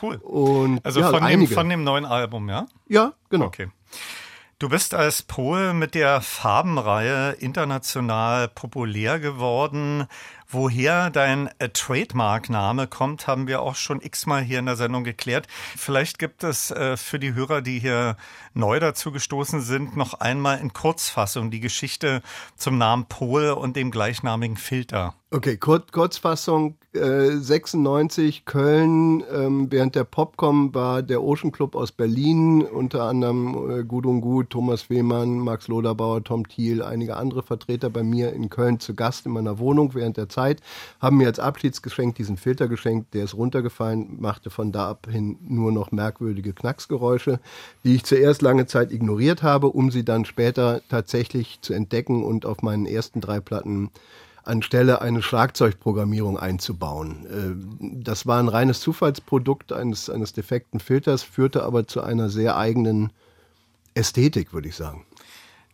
Cool. 0.00 0.16
Und, 0.16 0.84
also 0.84 1.00
ja, 1.00 1.10
von, 1.10 1.24
dem, 1.26 1.46
von 1.46 1.68
dem 1.68 1.84
neuen 1.84 2.04
Album, 2.04 2.48
ja? 2.48 2.66
Ja, 2.88 3.14
genau. 3.30 3.46
Okay. 3.46 3.68
Du 4.60 4.68
bist 4.68 4.92
als 4.92 5.22
Pol 5.22 5.72
mit 5.72 5.94
der 5.94 6.20
Farbenreihe 6.20 7.30
international 7.38 8.48
populär 8.48 9.20
geworden. 9.20 10.08
Woher 10.50 11.10
dein 11.10 11.50
äh, 11.58 11.68
Trademark-Name 11.68 12.86
kommt, 12.86 13.26
haben 13.26 13.46
wir 13.46 13.60
auch 13.60 13.74
schon 13.74 14.00
x-mal 14.00 14.40
hier 14.40 14.60
in 14.60 14.64
der 14.64 14.76
Sendung 14.76 15.04
geklärt. 15.04 15.46
Vielleicht 15.76 16.18
gibt 16.18 16.42
es 16.42 16.70
äh, 16.70 16.96
für 16.96 17.18
die 17.18 17.34
Hörer, 17.34 17.60
die 17.60 17.78
hier 17.78 18.16
neu 18.54 18.80
dazu 18.80 19.12
gestoßen 19.12 19.60
sind, 19.60 19.94
noch 19.94 20.14
einmal 20.14 20.58
in 20.58 20.72
Kurzfassung 20.72 21.50
die 21.50 21.60
Geschichte 21.60 22.22
zum 22.56 22.78
Namen 22.78 23.04
Pol 23.04 23.50
und 23.50 23.76
dem 23.76 23.90
gleichnamigen 23.90 24.56
Filter. 24.56 25.14
Okay, 25.30 25.58
Kur 25.58 25.84
Kurzfassung 25.92 26.78
äh, 26.94 27.36
96 27.36 28.46
Köln 28.46 29.22
ähm, 29.30 29.70
während 29.70 29.94
der 29.94 30.04
Popcom 30.04 30.74
war 30.74 31.02
der 31.02 31.22
Ocean 31.22 31.52
Club 31.52 31.76
aus 31.76 31.92
Berlin 31.92 32.62
unter 32.62 33.02
anderem 33.02 33.70
äh, 33.70 33.84
Gudrun 33.84 34.22
Gut, 34.22 34.48
Thomas 34.48 34.88
Wehmann, 34.88 35.38
Max 35.38 35.68
Loderbauer, 35.68 36.24
Tom 36.24 36.48
Thiel, 36.48 36.82
einige 36.82 37.18
andere 37.18 37.42
Vertreter 37.42 37.90
bei 37.90 38.02
mir 38.02 38.32
in 38.32 38.48
Köln 38.48 38.80
zu 38.80 38.94
Gast 38.94 39.26
in 39.26 39.32
meiner 39.32 39.58
Wohnung 39.58 39.94
während 39.94 40.16
der 40.16 40.30
Zeit, 40.30 40.37
haben 41.00 41.16
mir 41.16 41.26
als 41.26 41.38
Abschiedsgeschenk 41.38 42.14
diesen 42.14 42.36
Filter 42.36 42.68
geschenkt, 42.68 43.14
der 43.14 43.24
ist 43.24 43.34
runtergefallen, 43.34 44.20
machte 44.20 44.50
von 44.50 44.72
da 44.72 44.88
ab 44.88 45.08
hin 45.10 45.38
nur 45.42 45.72
noch 45.72 45.90
merkwürdige 45.92 46.52
Knacksgeräusche, 46.52 47.40
die 47.84 47.94
ich 47.94 48.04
zuerst 48.04 48.42
lange 48.42 48.66
Zeit 48.66 48.92
ignoriert 48.92 49.42
habe, 49.42 49.68
um 49.68 49.90
sie 49.90 50.04
dann 50.04 50.24
später 50.24 50.80
tatsächlich 50.88 51.58
zu 51.60 51.74
entdecken 51.74 52.24
und 52.24 52.46
auf 52.46 52.62
meinen 52.62 52.86
ersten 52.86 53.20
drei 53.20 53.40
Platten 53.40 53.90
anstelle 54.44 55.00
eine 55.02 55.22
Schlagzeugprogrammierung 55.22 56.38
einzubauen. 56.38 57.26
Äh, 57.26 58.02
das 58.02 58.26
war 58.26 58.40
ein 58.40 58.48
reines 58.48 58.80
Zufallsprodukt 58.80 59.72
eines, 59.72 60.08
eines 60.10 60.32
defekten 60.32 60.80
Filters, 60.80 61.22
führte 61.22 61.62
aber 61.64 61.86
zu 61.86 62.00
einer 62.00 62.30
sehr 62.30 62.56
eigenen 62.56 63.12
Ästhetik, 63.94 64.52
würde 64.52 64.68
ich 64.68 64.76
sagen. 64.76 65.04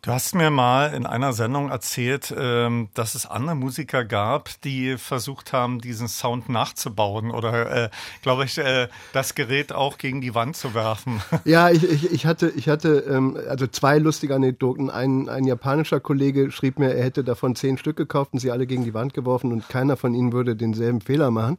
Du 0.05 0.13
hast 0.13 0.35
mir 0.35 0.51
mal 0.51 0.93
in 0.93 1.07
einer 1.07 1.33
Sendung 1.33 1.71
erzählt, 1.71 2.35
ähm, 2.39 2.91
dass 2.93 3.15
es 3.15 3.25
andere 3.25 3.57
Musiker 3.57 4.05
gab, 4.05 4.51
die 4.61 4.99
versucht 4.99 5.55
haben, 5.55 5.81
diesen 5.81 6.09
Sound 6.09 6.51
nachzubauen 6.51 7.31
oder, 7.31 7.85
äh, 7.85 7.89
glaube 8.21 8.45
ich, 8.45 8.59
äh, 8.59 8.89
das 9.15 9.35
Gerät 9.35 9.73
auch 9.73 9.97
gegen 9.97 10.21
die 10.21 10.35
Wand 10.35 10.57
zu 10.57 10.75
werfen. 10.75 11.23
Ja, 11.47 11.71
ich, 11.71 11.85
ich, 11.85 12.11
ich 12.11 12.27
hatte, 12.27 12.53
ich 12.57 12.69
hatte 12.69 13.05
ähm, 13.09 13.39
also 13.49 13.67
zwei 13.67 13.99
lustige 13.99 14.35
Anekdoten. 14.35 14.91
Ein, 14.91 15.29
ein 15.29 15.45
japanischer 15.45 16.01
Kollege 16.01 16.51
schrieb 16.51 16.79
mir, 16.79 16.95
er 16.95 17.05
hätte 17.05 17.23
davon 17.23 17.55
zehn 17.55 17.77
Stück 17.77 17.97
gekauft 17.97 18.33
und 18.33 18.41
sie 18.41 18.51
alle 18.51 18.67
gegen 18.67 18.85
die 18.85 18.95
Wand 18.95 19.15
geworfen 19.15 19.53
und 19.53 19.69
keiner 19.69 19.97
von 19.97 20.15
ihnen 20.15 20.33
würde 20.33 20.57
denselben 20.57 21.01
Fehler 21.01 21.31
machen. 21.31 21.59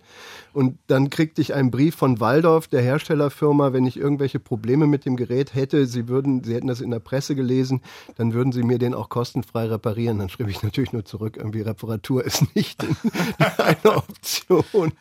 Und 0.54 0.78
dann 0.88 1.10
kriegte 1.10 1.42
ich 1.42 1.54
einen 1.54 1.72
Brief 1.72 1.96
von 1.96 2.20
Waldorf, 2.20 2.68
der 2.68 2.82
Herstellerfirma, 2.82 3.74
wenn 3.74 3.86
ich 3.86 3.98
irgendwelche 3.98 4.40
Probleme 4.40 4.88
mit 4.88 5.06
dem 5.06 5.18
Gerät 5.18 5.54
hätte, 5.54 5.86
sie 5.86 6.08
würden, 6.08 6.44
sie 6.44 6.56
hätten 6.56 6.68
das 6.68 6.82
in 6.82 6.92
der 6.92 7.00
Presse 7.00 7.36
gelesen, 7.36 7.82
dann 8.18 8.35
würden 8.36 8.52
Sie 8.52 8.62
mir 8.62 8.78
den 8.78 8.94
auch 8.94 9.10
kostenfrei 9.10 9.66
reparieren? 9.66 10.20
Dann 10.20 10.30
schrieb 10.30 10.48
ich 10.48 10.62
natürlich 10.62 10.94
nur 10.94 11.06
zurück, 11.06 11.38
irgendwie 11.38 11.62
Reparatur 11.62 12.24
ist 12.24 12.56
nicht 12.56 12.86
eine 13.58 13.96
Option. 13.96 14.92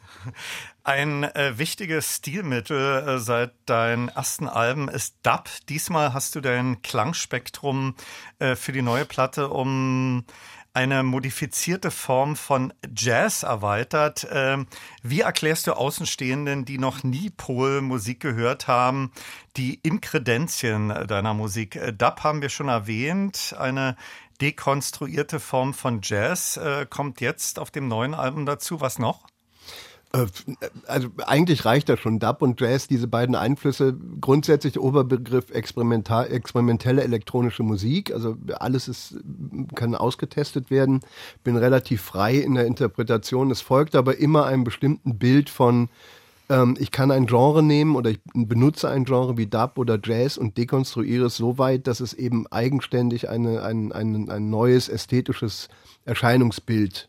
Ein 0.83 1.25
äh, 1.25 1.59
wichtiges 1.59 2.17
Stilmittel 2.17 3.07
äh, 3.07 3.19
seit 3.19 3.53
deinen 3.67 4.09
ersten 4.09 4.49
Alben 4.49 4.89
ist 4.89 5.17
Dub. 5.23 5.49
Diesmal 5.69 6.15
hast 6.15 6.35
du 6.35 6.41
dein 6.41 6.81
Klangspektrum 6.83 7.95
äh, 8.39 8.55
für 8.57 8.73
die 8.73 8.83
neue 8.83 9.05
Platte 9.05 9.49
um 9.49 10.25
eine 10.75 11.05
modifizierte 11.05 11.91
Form 11.93 12.35
von 12.35 12.75
Jazz 12.97 13.45
erweitert. 13.45 14.27
Ähm, 14.31 14.67
wie 15.03 15.21
erklärst 15.21 15.69
du 15.69 15.73
Außenstehenden, 15.73 16.65
die 16.65 16.79
noch 16.79 17.05
nie 17.05 17.31
Pol-Musik 17.31 18.21
gehört 18.21 18.67
haben, 18.67 19.13
die 19.57 19.75
Inkredenzien 19.83 20.89
deiner 21.07 21.33
Musik? 21.33 21.77
Äh, 21.77 21.93
Dub 21.93 22.25
haben 22.25 22.43
wir 22.43 22.49
schon 22.49 22.69
erwähnt, 22.69 23.55
eine 23.59 23.97
dekonstruierte 24.41 25.39
Form 25.39 25.75
von 25.75 26.01
Jazz 26.03 26.57
äh, 26.57 26.87
kommt 26.91 27.21
jetzt 27.21 27.61
auf 27.61 27.71
dem 27.71 27.87
neuen 27.87 28.15
Album 28.15 28.45
dazu. 28.45 28.81
Was 28.81 28.99
noch? 28.99 29.27
Äh, 30.15 30.27
also 30.87 31.09
eigentlich 31.27 31.65
reicht 31.65 31.89
das 31.89 32.01
schon. 32.01 32.19
Dub 32.19 32.41
und 32.43 32.61
Jazz, 32.61 32.87
diese 32.87 33.09
beiden 33.09 33.35
Einflüsse, 33.35 33.97
grundsätzlich 34.21 34.75
der 34.75 34.83
Oberbegriff 34.83 35.51
experimentelle 35.51 37.03
elektronische 37.03 37.63
Musik. 37.63 38.13
Also 38.13 38.37
alles 38.59 38.89
ist, 38.89 39.17
kann 39.75 39.95
ausgetestet 39.95 40.71
werden. 40.71 41.01
Bin 41.43 41.57
relativ 41.57 42.01
frei 42.01 42.37
in 42.37 42.55
der 42.55 42.67
Interpretation. 42.67 43.51
Es 43.51 43.61
folgt 43.61 43.95
aber 43.97 44.19
immer 44.19 44.47
einem 44.47 44.65
bestimmten 44.65 45.19
Bild 45.19 45.51
von 45.51 45.89
Ähm, 46.51 46.77
ich 46.79 46.91
kann 46.91 47.11
ein 47.11 47.25
Genre 47.25 47.63
nehmen 47.63 47.97
oder 47.97 48.11
ich 48.11 48.21
benutze 48.35 48.91
ein 48.91 49.07
Genre 49.07 49.39
wie 49.39 49.47
Dub 49.47 49.79
oder 49.79 49.99
Jazz 50.03 50.37
und 50.37 50.59
dekonstruiere 50.59 51.27
es 51.27 51.37
so 51.37 51.57
weit, 51.57 51.87
dass 51.87 52.01
es 52.01 52.13
eben 52.13 52.47
eigenständig 52.49 53.31
eine, 53.31 53.63
ein, 53.63 53.93
ein, 53.93 54.29
ein 54.29 54.51
neues 54.51 54.91
ästhetisches 54.91 55.71
Erscheinungsbild 56.05 57.09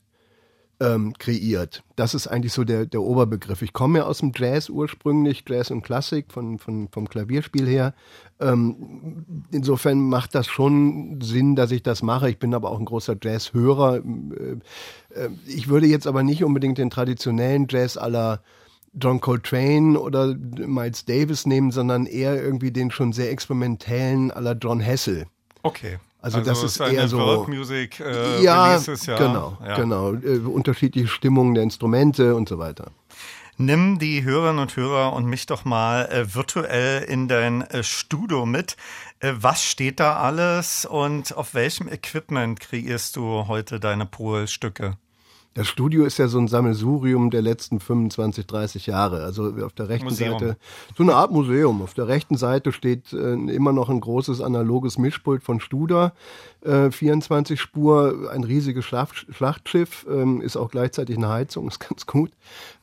ähm, 0.79 1.13
kreiert. 1.17 1.83
Das 1.95 2.13
ist 2.13 2.27
eigentlich 2.27 2.53
so 2.53 2.63
der, 2.63 2.85
der 2.85 3.01
Oberbegriff. 3.01 3.61
Ich 3.61 3.73
komme 3.73 3.99
ja 3.99 4.05
aus 4.05 4.19
dem 4.19 4.31
Jazz 4.35 4.69
ursprünglich, 4.69 5.43
Jazz 5.47 5.71
und 5.71 5.83
Klassik 5.83 6.31
von, 6.31 6.59
von, 6.59 6.89
vom 6.89 7.07
Klavierspiel 7.07 7.65
her. 7.65 7.93
Ähm, 8.39 9.45
insofern 9.51 10.01
macht 10.01 10.35
das 10.35 10.47
schon 10.47 11.21
Sinn, 11.21 11.55
dass 11.55 11.71
ich 11.71 11.83
das 11.83 12.03
mache. 12.03 12.29
Ich 12.29 12.39
bin 12.39 12.53
aber 12.53 12.71
auch 12.71 12.79
ein 12.79 12.85
großer 12.85 13.15
Jazzhörer. 13.21 13.97
Äh, 13.97 15.19
äh, 15.19 15.29
ich 15.47 15.69
würde 15.69 15.87
jetzt 15.87 16.07
aber 16.07 16.23
nicht 16.23 16.43
unbedingt 16.43 16.77
den 16.77 16.89
traditionellen 16.89 17.67
Jazz 17.69 17.95
aller 17.95 18.41
John 18.93 19.19
Coltrane 19.19 19.99
oder 19.99 20.35
Miles 20.35 21.05
Davis 21.05 21.45
nehmen, 21.45 21.71
sondern 21.71 22.05
eher 22.05 22.41
irgendwie 22.41 22.71
den 22.71 22.91
schon 22.91 23.13
sehr 23.13 23.31
experimentellen 23.31 24.31
aller 24.31 24.53
John 24.53 24.79
Hessel. 24.79 25.25
Okay. 25.63 25.97
Also, 26.25 26.39
also 26.39 26.49
das 26.49 26.63
ist 26.63 26.79
eher 26.79 27.07
so 27.07 27.19
World 27.19 27.49
Music 27.49 27.99
äh, 27.99 28.41
ja, 28.41 28.65
Releases, 28.65 29.05
ja, 29.05 29.15
genau, 29.15 29.59
ja. 29.63 29.75
genau, 29.75 30.13
äh, 30.15 30.39
unterschiedliche 30.39 31.07
Stimmungen 31.07 31.53
der 31.53 31.61
Instrumente 31.61 32.33
und 32.33 32.49
so 32.49 32.57
weiter. 32.57 32.87
Nimm 33.57 33.99
die 33.99 34.23
Hörerinnen 34.23 34.57
und 34.57 34.75
Hörer 34.75 35.13
und 35.13 35.25
mich 35.27 35.45
doch 35.45 35.65
mal 35.65 36.07
äh, 36.07 36.33
virtuell 36.33 37.03
in 37.03 37.27
dein 37.27 37.61
äh, 37.61 37.83
Studio 37.83 38.47
mit. 38.47 38.75
Äh, 39.19 39.33
was 39.35 39.63
steht 39.63 39.99
da 39.99 40.17
alles 40.17 40.85
und 40.85 41.37
auf 41.37 41.53
welchem 41.53 41.87
Equipment 41.89 42.59
kreierst 42.59 43.17
du 43.17 43.47
heute 43.47 43.79
deine 43.79 44.07
Polstücke? 44.07 44.97
Das 45.55 45.69
Studio 45.69 46.03
ist 46.03 46.17
ja 46.17 46.27
so 46.27 46.37
ein 46.37 46.49
Sammelsurium 46.49 47.31
der 47.31 47.41
letzten 47.41 47.79
25, 47.79 48.45
30 48.45 48.87
Jahre. 48.87 49.23
Also 49.23 49.53
auf 49.65 49.71
der 49.71 49.87
rechten 49.87 50.09
Museum. 50.09 50.37
Seite, 50.37 50.57
so 50.97 51.03
eine 51.03 51.15
Art 51.15 51.31
Museum. 51.31 51.81
Auf 51.81 51.93
der 51.93 52.09
rechten 52.09 52.35
Seite 52.35 52.73
steht 52.73 53.13
äh, 53.13 53.33
immer 53.35 53.71
noch 53.71 53.87
ein 53.89 54.01
großes 54.01 54.41
analoges 54.41 54.97
Mischpult 54.97 55.43
von 55.43 55.61
Studer, 55.61 56.11
äh, 56.65 56.91
24 56.91 57.59
Spur, 57.59 58.29
ein 58.31 58.43
riesiges 58.43 58.85
Schlacht, 58.85 59.25
Schlachtschiff, 59.29 60.05
ähm, 60.09 60.41
ist 60.41 60.57
auch 60.57 60.71
gleichzeitig 60.71 61.17
eine 61.17 61.29
Heizung, 61.29 61.67
ist 61.69 61.79
ganz 61.79 62.05
gut. 62.05 62.31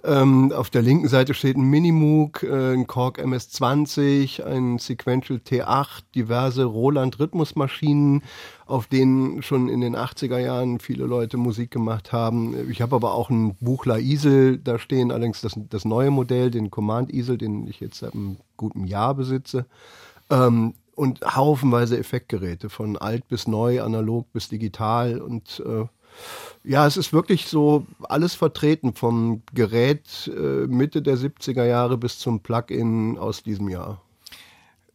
Ähm, 0.04 0.52
auf 0.52 0.70
der 0.70 0.82
linken 0.82 1.08
Seite 1.08 1.34
steht 1.34 1.56
ein 1.56 1.68
Minimoog, 1.68 2.42
äh, 2.42 2.72
ein 2.72 2.86
Korg 2.86 3.18
MS-20, 3.18 4.42
ein 4.44 4.78
Sequential 4.78 5.38
T8, 5.38 6.02
diverse 6.14 6.64
Roland 6.64 7.18
Rhythmusmaschinen, 7.18 8.22
auf 8.66 8.86
denen 8.86 9.42
schon 9.42 9.68
in 9.68 9.80
den 9.80 9.96
80er 9.96 10.38
Jahren 10.38 10.78
viele 10.78 11.04
Leute 11.04 11.36
Musik 11.36 11.70
gemacht 11.70 12.12
haben. 12.12 12.70
Ich 12.70 12.80
habe 12.80 12.96
aber 12.96 13.14
auch 13.14 13.30
ein 13.30 13.56
Buchler 13.60 13.98
Isel 13.98 14.58
da 14.58 14.78
stehen, 14.78 15.10
allerdings 15.10 15.40
das, 15.40 15.58
das 15.68 15.84
neue 15.84 16.10
Modell, 16.10 16.50
den 16.50 16.70
Command 16.70 17.12
Isel, 17.12 17.38
den 17.38 17.66
ich 17.66 17.80
jetzt 17.80 17.98
seit 17.98 18.14
einem 18.14 18.36
guten 18.56 18.86
Jahr 18.86 19.14
besitze. 19.14 19.66
Ähm, 20.30 20.74
und 20.94 21.20
haufenweise 21.22 21.98
Effektgeräte, 21.98 22.68
von 22.68 22.96
alt 22.96 23.28
bis 23.28 23.46
neu, 23.48 23.82
analog 23.82 24.30
bis 24.32 24.48
digital 24.48 25.20
und 25.20 25.62
äh, 25.66 25.86
ja, 26.64 26.86
es 26.86 26.96
ist 26.96 27.12
wirklich 27.12 27.46
so 27.46 27.86
alles 28.02 28.34
vertreten, 28.34 28.94
vom 28.94 29.42
Gerät 29.54 30.30
äh, 30.34 30.66
Mitte 30.66 31.02
der 31.02 31.16
70er 31.16 31.64
Jahre 31.64 31.96
bis 31.96 32.18
zum 32.18 32.40
Plug-in 32.40 33.18
aus 33.18 33.42
diesem 33.42 33.68
Jahr. 33.68 34.02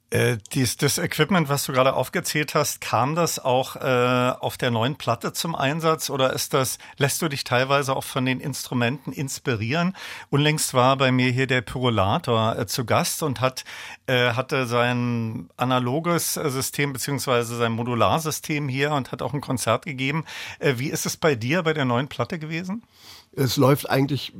Äh, 0.10 0.38
dies, 0.54 0.78
das 0.78 1.00
Equipment, 1.00 1.50
was 1.50 1.65
du 1.65 1.74
gerade 1.74 1.93
aufgezählt 1.93 2.56
hast, 2.56 2.80
kam 2.80 3.13
das 3.13 3.39
auch 3.39 3.76
äh, 3.76 4.34
auf 4.39 4.58
der 4.58 4.72
neuen 4.72 4.96
Platte 4.96 5.34
zum 5.34 5.54
Einsatz 5.54 6.10
oder 6.10 6.32
ist 6.32 6.54
das, 6.54 6.78
lässt 6.96 7.22
du 7.22 7.28
dich 7.28 7.43
teilweise 7.43 7.93
auch 7.93 8.06
von 8.06 8.26
den 8.26 8.39
Instrumenten 8.39 9.12
inspirieren? 9.12 9.98
Unlängst 10.30 10.74
war 10.74 10.96
bei 10.96 11.12
mir 11.12 11.32
hier 11.32 11.46
der 11.46 11.60
Pyrolator 11.60 12.58
äh, 12.58 12.65
zu 12.67 12.86
Gast 12.86 13.22
und 13.22 13.41
hat, 13.41 13.65
äh, 14.06 14.32
hatte 14.32 14.65
sein 14.65 15.50
analoges 15.58 16.38
äh, 16.38 16.50
System 16.50 16.93
beziehungsweise 16.93 17.58
sein 17.58 17.74
Modularsystem 17.74 18.70
hier 18.70 18.93
und 18.93 19.12
hat 19.12 19.22
auch 19.22 19.34
ein 19.34 19.41
Konzert 19.41 19.84
gegeben. 19.84 20.24
Wie 20.62 20.89
ist 20.89 21.06
es 21.06 21.17
bei 21.17 21.36
dir 21.36 21.63
bei 21.63 21.74
der 21.74 21.84
neuen 21.84 22.08
Platte 22.08 22.39
gewesen? 22.39 22.84
Es 23.34 23.58
läuft 23.58 23.89
eigentlich 23.89 24.34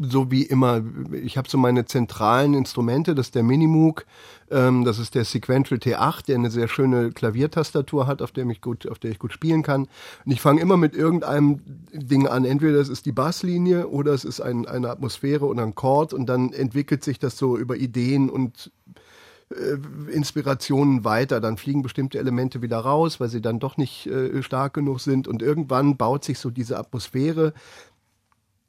so 0.00 0.30
wie 0.30 0.42
immer. 0.42 0.80
Ich 1.12 1.36
habe 1.36 1.50
so 1.50 1.58
meine 1.58 1.84
zentralen 1.84 2.54
Instrumente, 2.54 3.14
das 3.14 3.26
ist 3.26 3.34
der 3.34 3.42
Minimoog, 3.42 4.06
ähm, 4.50 4.84
das 4.84 4.98
ist 4.98 5.14
der 5.14 5.24
Sequential 5.24 5.78
T8, 5.78 6.26
der 6.26 6.36
eine 6.36 6.50
sehr 6.50 6.68
schöne 6.68 7.10
Klaviertastatur 7.10 8.06
hat, 8.06 8.22
auf 8.22 8.32
der, 8.32 8.44
mich 8.44 8.60
gut, 8.60 8.88
auf 8.88 8.98
der 8.98 9.10
ich 9.10 9.18
gut 9.18 9.32
spielen 9.32 9.62
kann. 9.62 9.88
Und 10.24 10.32
ich 10.32 10.40
fange 10.40 10.60
immer 10.60 10.76
mit 10.76 10.94
irgendeinem 10.94 11.60
Ding 11.92 12.26
an. 12.26 12.44
Entweder 12.44 12.78
es 12.78 12.88
ist 12.88 13.06
die 13.06 13.12
Basslinie 13.12 13.88
oder 13.88 14.12
es 14.12 14.24
ist 14.24 14.40
ein, 14.40 14.66
eine 14.66 14.90
Atmosphäre 14.90 15.46
oder 15.46 15.62
ein 15.62 15.74
Chord 15.74 16.12
und 16.12 16.26
dann 16.26 16.52
entwickelt 16.52 17.04
sich 17.04 17.18
das 17.18 17.36
so 17.36 17.56
über 17.56 17.76
Ideen 17.76 18.30
und 18.30 18.70
äh, 19.50 20.12
Inspirationen 20.12 21.04
weiter. 21.04 21.40
Dann 21.40 21.56
fliegen 21.56 21.82
bestimmte 21.82 22.18
Elemente 22.18 22.62
wieder 22.62 22.78
raus, 22.78 23.20
weil 23.20 23.28
sie 23.28 23.42
dann 23.42 23.60
doch 23.60 23.76
nicht 23.76 24.06
äh, 24.06 24.42
stark 24.42 24.74
genug 24.74 25.00
sind. 25.00 25.28
Und 25.28 25.42
irgendwann 25.42 25.96
baut 25.96 26.24
sich 26.24 26.38
so 26.38 26.50
diese 26.50 26.78
Atmosphäre 26.78 27.52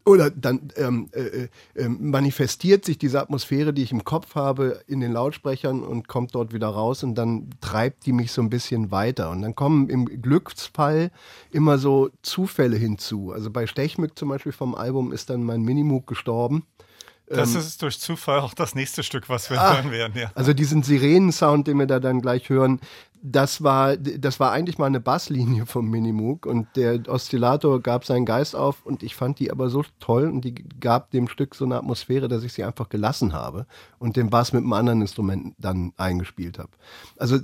oder 0.10 0.32
dann 0.32 0.72
ähm, 0.76 1.08
äh, 1.12 1.50
äh, 1.80 1.88
manifestiert 1.88 2.84
sich 2.84 2.98
diese 2.98 3.22
Atmosphäre, 3.22 3.74
die 3.74 3.84
ich 3.84 3.91
im 3.91 4.04
Kopf 4.04 4.34
habe, 4.34 4.82
in 4.88 5.02
den 5.02 5.12
Lautsprechern 5.12 5.84
und 5.84 6.08
kommt 6.08 6.34
dort 6.34 6.52
wieder 6.52 6.67
raus 6.67 7.04
und 7.04 7.13
dann 7.13 7.52
treibt 7.62 8.08
die 8.08 8.12
mich 8.12 8.32
so 8.32 8.41
ein 8.41 8.50
bisschen 8.50 8.89
weiter. 8.89 9.30
Und 9.30 9.43
dann 9.43 9.54
kommen 9.54 9.88
im 9.88 10.22
Glücksfall 10.22 11.12
immer 11.52 11.78
so 11.78 12.10
Zufälle 12.24 12.76
hinzu. 12.76 13.32
Also 13.32 13.52
bei 13.52 13.67
Stechmück 13.67 14.17
zum 14.17 14.30
Beispiel 14.30 14.52
vom 14.52 14.74
Album 14.74 15.12
ist 15.12 15.30
dann 15.30 15.43
mein 15.43 15.62
Minimoog 15.62 16.08
gestorben. 16.08 16.65
Das 17.30 17.54
ähm, 17.54 17.60
ist 17.60 17.82
durch 17.84 18.00
Zufall 18.00 18.39
auch 18.39 18.56
das 18.56 18.74
nächste 18.74 19.04
Stück, 19.04 19.30
was 19.30 19.52
wir 19.52 19.62
ah, 19.62 19.76
hören 19.76 19.91
werden. 19.91 20.13
Ja. 20.17 20.32
Also 20.34 20.54
diesen 20.54 20.82
Sirenensound, 20.82 21.67
den 21.67 21.78
wir 21.78 21.86
da 21.86 22.00
dann 22.00 22.22
gleich 22.22 22.50
hören, 22.50 22.80
das 23.22 23.64
war, 23.64 23.98
das 23.98 24.40
war 24.40 24.52
eigentlich 24.52 24.78
mal 24.78 24.86
eine 24.86 25.00
Basslinie 25.00 25.66
vom 25.66 25.90
Minimoog 25.90 26.46
und 26.46 26.68
der 26.76 27.02
Oszillator 27.08 27.82
gab 27.82 28.06
seinen 28.06 28.26
Geist 28.26 28.56
auf 28.56 28.86
und 28.86 29.04
ich 29.04 29.16
fand 29.16 29.40
die 29.40 29.52
aber 29.52 29.70
so 29.70 29.84
toll 30.00 30.26
und 30.26 30.42
die 30.42 30.56
gab 30.80 31.12
dem 31.12 31.28
Stück 31.28 31.56
so 31.56 31.66
eine 31.66 31.78
Atmosphäre, 31.78 32.28
dass 32.28 32.44
ich 32.44 32.54
sie 32.54 32.64
einfach 32.64 32.88
gelassen 32.90 33.34
habe 33.34 33.66
und 33.98 34.16
den 34.16 34.30
Bass 34.30 34.54
mit 34.54 34.64
einem 34.64 34.74
anderen 34.74 35.02
Instrument 35.02 35.54
dann 35.58 35.94
eingespielt 35.98 36.60
habe. 36.60 36.72
Also 37.18 37.36
äh, 37.36 37.42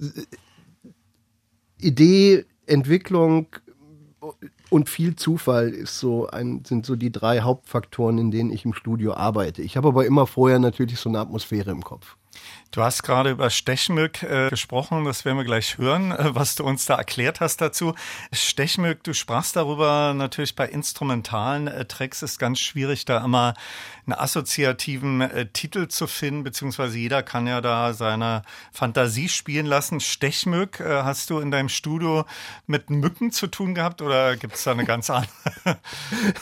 Idee, 1.78 2.46
Entwicklung 2.68 3.48
und 4.70 4.90
viel 4.90 5.16
Zufall 5.16 5.70
ist 5.70 6.00
so 6.00 6.28
ein, 6.28 6.64
sind 6.66 6.86
so 6.86 6.96
die 6.96 7.12
drei 7.12 7.42
Hauptfaktoren, 7.42 8.18
in 8.18 8.32
denen 8.32 8.50
ich 8.50 8.66
im 8.66 8.74
Studio 8.74 9.14
arbeite. 9.14 9.62
Ich 9.62 9.78
habe 9.78 9.90
aber 9.90 10.06
immer 10.06 10.26
vorher 10.26 10.60
natürlich 10.60 11.00
so 11.00 11.10
eine 11.10 11.20
Atmosphäre 11.20 11.72
im 11.72 11.84
Kopf. 11.84 12.18
Du 12.72 12.82
hast 12.82 13.04
gerade 13.04 13.32
über 13.32 13.50
Stechmück 13.50 14.22
äh, 14.24 14.50
gesprochen, 14.50 15.06
das 15.06 15.24
werden 15.24 15.38
wir 15.38 15.46
gleich 15.46 15.78
hören, 15.78 16.12
äh, 16.12 16.36
was 16.36 16.56
du 16.56 16.66
uns 16.66 16.86
da 16.86 16.96
erklärt 16.96 17.40
hast 17.40 17.62
dazu. 17.62 17.96
Stechmück, 18.34 19.02
du 19.04 19.14
sprachst 19.14 19.56
darüber, 19.56 20.14
natürlich 20.14 20.56
bei 20.56 20.68
instrumentalen 20.68 21.68
äh, 21.68 21.86
Tracks 21.86 22.22
ist 22.22 22.38
ganz 22.38 22.60
schwierig, 22.60 23.06
da 23.06 23.24
immer 23.24 23.54
einen 24.06 24.14
assoziativen 24.14 25.22
äh, 25.22 25.46
Titel 25.48 25.88
zu 25.88 26.06
finden, 26.06 26.44
beziehungsweise 26.44 26.98
jeder 26.98 27.24
kann 27.24 27.48
ja 27.48 27.62
da 27.62 27.94
seine 27.94 28.42
Fantasie 28.74 29.30
spielen 29.30 29.66
lassen. 29.66 30.02
Stechmück, 30.02 30.82
äh, 30.82 31.04
hast 31.04 31.30
du 31.30 31.40
in 31.40 31.52
deinem 31.52 31.70
Studio 31.70 32.26
mit 32.68 32.90
Mücken 32.90 33.32
zu 33.32 33.48
tun 33.48 33.74
gehabt 33.74 34.02
oder 34.02 34.36
gibt 34.36 34.56
es 34.56 34.64
da 34.64 34.72
eine 34.72 34.86
ganz 34.86 35.10
andere 35.10 35.30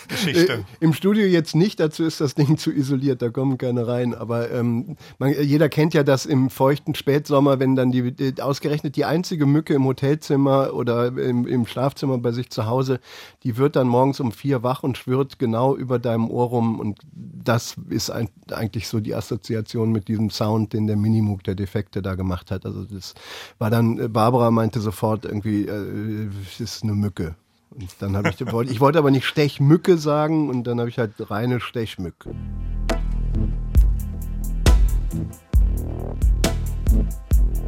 Geschichte? 0.08 0.54
Äh, 0.54 0.64
Im 0.80 0.94
Studio 0.94 1.26
jetzt 1.28 1.54
nicht, 1.54 1.80
dazu 1.80 2.04
ist 2.04 2.22
das 2.22 2.34
Ding 2.34 2.58
zu 2.58 2.72
isoliert, 2.72 3.22
da 3.22 3.30
kommen 3.30 3.60
keine 3.60 3.86
rein, 3.86 4.16
aber 4.16 4.50
ähm, 4.52 4.98
man, 5.20 5.32
jeder 5.40 5.70
kennt 5.70 5.94
ja 5.94 6.02
das 6.04 6.13
dass 6.14 6.28
im 6.28 6.52
feuchten 6.52 6.94
Spätsommer, 6.94 7.60
wenn 7.60 7.76
dann 7.76 7.92
die, 7.92 8.12
die, 8.12 8.40
ausgerechnet 8.40 8.96
die 8.98 9.04
einzige 9.04 9.48
Mücke 9.48 9.74
im 9.74 9.84
Hotelzimmer 9.84 10.72
oder 10.76 11.08
im, 11.08 11.48
im, 11.48 11.66
Schlafzimmer 11.66 12.20
bei 12.20 12.32
sich 12.32 12.52
zu 12.52 12.68
Hause, 12.68 13.00
die 13.42 13.58
wird 13.58 13.76
dann 13.76 13.88
morgens 13.88 14.20
um 14.20 14.32
vier 14.32 14.62
wach 14.62 14.84
und 14.84 14.96
schwirrt 14.96 15.40
genau 15.40 15.76
über 15.76 15.98
deinem 15.98 16.30
Ohr 16.30 16.50
rum 16.50 16.80
und 16.80 17.00
das 17.12 17.78
ist 17.90 18.12
ein, 18.12 18.30
eigentlich 18.52 18.88
so 18.88 19.00
die 19.00 19.16
Assoziation 19.16 19.92
mit 19.92 20.08
diesem 20.08 20.30
Sound, 20.30 20.74
den 20.74 20.86
der 20.86 20.98
Minimoog 20.98 21.44
der 21.46 21.56
Defekte 21.56 22.04
da 22.04 22.14
gemacht 22.14 22.52
hat. 22.52 22.68
Also 22.68 22.84
das 22.84 23.16
war 23.58 23.72
dann, 23.72 24.14
Barbara 24.14 24.52
meinte 24.52 24.82
sofort 24.82 25.26
irgendwie, 25.26 25.66
äh, 25.66 26.28
es 26.46 26.60
ist 26.60 26.84
eine 26.84 26.94
Mücke. 26.94 27.34
Und 27.72 27.90
dann 27.98 28.16
habe 28.16 28.30
ich, 28.30 28.40
ich 28.70 28.80
wollte 28.80 29.00
aber 29.00 29.10
nicht 29.10 29.26
Stechmücke 29.26 29.98
sagen 29.98 30.52
und 30.52 30.66
dann 30.66 30.80
habe 30.80 30.90
ich 30.90 31.00
halt 31.00 31.14
reine 31.32 31.60
Stechmücke. 31.60 32.36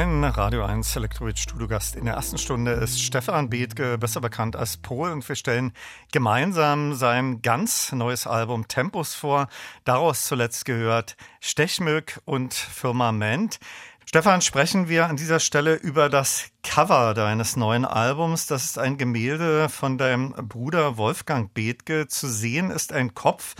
Mein 0.00 0.24
Radio 0.24 0.64
1 0.64 0.96
Elektroid 0.96 1.38
Studiogast 1.38 1.94
in 1.94 2.06
der 2.06 2.14
ersten 2.14 2.38
Stunde 2.38 2.72
ist 2.72 3.02
Stefan 3.02 3.50
Bethke, 3.50 3.98
besser 3.98 4.22
bekannt 4.22 4.56
als 4.56 4.78
Pol, 4.78 5.10
und 5.10 5.28
wir 5.28 5.36
stellen 5.36 5.74
gemeinsam 6.10 6.94
sein 6.94 7.42
ganz 7.42 7.92
neues 7.92 8.26
Album 8.26 8.66
Tempus 8.66 9.14
vor. 9.14 9.48
Daraus 9.84 10.24
zuletzt 10.24 10.64
gehört 10.64 11.18
Stechmück 11.40 12.18
und 12.24 12.54
Firmament. 12.54 13.60
Stefan, 14.06 14.40
sprechen 14.40 14.88
wir 14.88 15.06
an 15.06 15.16
dieser 15.16 15.38
Stelle 15.38 15.74
über 15.74 16.08
das 16.08 16.46
Cover 16.62 17.12
deines 17.12 17.56
neuen 17.56 17.84
Albums. 17.84 18.46
Das 18.46 18.64
ist 18.64 18.78
ein 18.78 18.96
Gemälde 18.96 19.68
von 19.68 19.98
deinem 19.98 20.30
Bruder 20.48 20.96
Wolfgang 20.96 21.52
Bethke. 21.52 22.06
Zu 22.08 22.26
sehen 22.26 22.70
ist 22.70 22.94
ein 22.94 23.12
Kopf. 23.12 23.54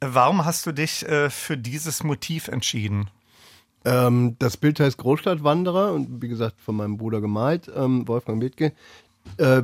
Warum 0.00 0.46
hast 0.46 0.64
du 0.64 0.72
dich 0.72 1.06
äh, 1.06 1.28
für 1.28 1.58
dieses 1.58 2.02
Motiv 2.02 2.48
entschieden? 2.48 3.10
Ähm, 3.84 4.36
das 4.38 4.56
Bild 4.56 4.80
heißt 4.80 4.98
Großstadtwanderer 4.98 5.92
und 5.92 6.22
wie 6.22 6.28
gesagt 6.28 6.60
von 6.60 6.76
meinem 6.76 6.96
Bruder 6.96 7.20
gemalt, 7.20 7.70
ähm, 7.74 8.06
Wolfgang 8.06 8.40
Bethke. 8.40 8.72
Äh, 9.38 9.62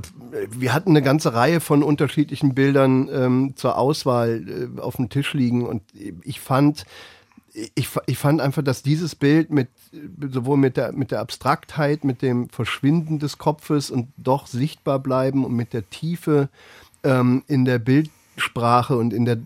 wir 0.51 0.73
hatten 0.73 0.91
eine 0.91 1.03
ganze 1.03 1.35
Reihe 1.35 1.61
von 1.61 1.83
unterschiedlichen 1.83 2.55
Bildern 2.55 3.09
ähm, 3.12 3.53
zur 3.57 3.77
Auswahl 3.77 4.71
äh, 4.77 4.81
auf 4.81 4.97
dem 4.97 5.09
Tisch 5.09 5.35
liegen 5.35 5.66
und 5.66 5.83
ich 6.23 6.41
fand, 6.41 6.85
ich, 7.75 7.89
ich 8.07 8.19
fand 8.19 8.41
einfach, 8.41 8.62
dass 8.62 8.83
dieses 8.83 9.14
Bild 9.14 9.51
mit 9.51 9.69
sowohl 10.33 10.57
mit 10.57 10.77
der 10.77 10.93
mit 10.93 11.11
der 11.11 11.21
Abstraktheit, 11.21 12.05
mit 12.05 12.23
dem 12.23 12.49
Verschwinden 12.51 13.19
des 13.19 13.39
Kopfes 13.39 13.91
und 13.91 14.09
doch 14.16 14.47
sichtbar 14.47 15.01
bleiben 15.01 15.45
und 15.45 15.55
mit 15.55 15.73
der 15.73 15.89
Tiefe 15.91 16.49
ähm, 17.03 17.43
in 17.47 17.64
der 17.64 17.79
Bild 17.79 18.11
Sprache 18.39 18.97
und 18.97 19.12
in 19.12 19.24
der 19.24 19.39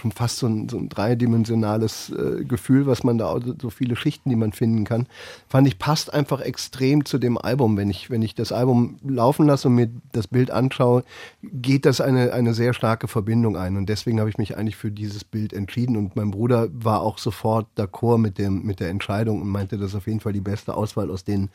schon 0.00 0.12
fast 0.12 0.38
so 0.38 0.46
ein, 0.46 0.68
so 0.68 0.78
ein 0.78 0.88
dreidimensionales 0.88 2.10
äh, 2.10 2.44
Gefühl, 2.44 2.86
was 2.86 3.04
man 3.04 3.18
da 3.18 3.38
so 3.60 3.70
viele 3.70 3.96
Schichten, 3.96 4.30
die 4.30 4.36
man 4.36 4.52
finden 4.52 4.84
kann, 4.84 5.06
fand 5.48 5.66
ich 5.66 5.78
passt 5.78 6.12
einfach 6.12 6.40
extrem 6.40 7.04
zu 7.04 7.18
dem 7.18 7.38
Album. 7.38 7.76
Wenn 7.76 7.90
ich 7.90 8.10
wenn 8.10 8.22
ich 8.22 8.34
das 8.34 8.52
Album 8.52 8.98
laufen 9.02 9.46
lasse 9.46 9.68
und 9.68 9.74
mir 9.74 9.90
das 10.12 10.26
Bild 10.26 10.50
anschaue, 10.50 11.04
geht 11.42 11.86
das 11.86 12.00
eine 12.00 12.32
eine 12.32 12.54
sehr 12.54 12.74
starke 12.74 13.08
Verbindung 13.08 13.56
ein 13.56 13.76
und 13.76 13.88
deswegen 13.88 14.20
habe 14.20 14.30
ich 14.30 14.38
mich 14.38 14.56
eigentlich 14.56 14.76
für 14.76 14.90
dieses 14.90 15.24
Bild 15.24 15.52
entschieden 15.52 15.96
und 15.96 16.16
mein 16.16 16.30
Bruder 16.30 16.68
war 16.72 17.00
auch 17.00 17.18
sofort 17.18 17.66
d'accord 17.76 18.18
mit 18.18 18.38
dem 18.38 18.64
mit 18.64 18.80
der 18.80 18.90
Entscheidung 18.90 19.40
und 19.40 19.48
meinte, 19.48 19.78
das 19.78 19.90
ist 19.90 19.96
auf 19.96 20.06
jeden 20.06 20.20
Fall 20.20 20.32
die 20.32 20.40
beste 20.40 20.74
Auswahl 20.74 21.10
aus 21.10 21.24
den 21.24 21.50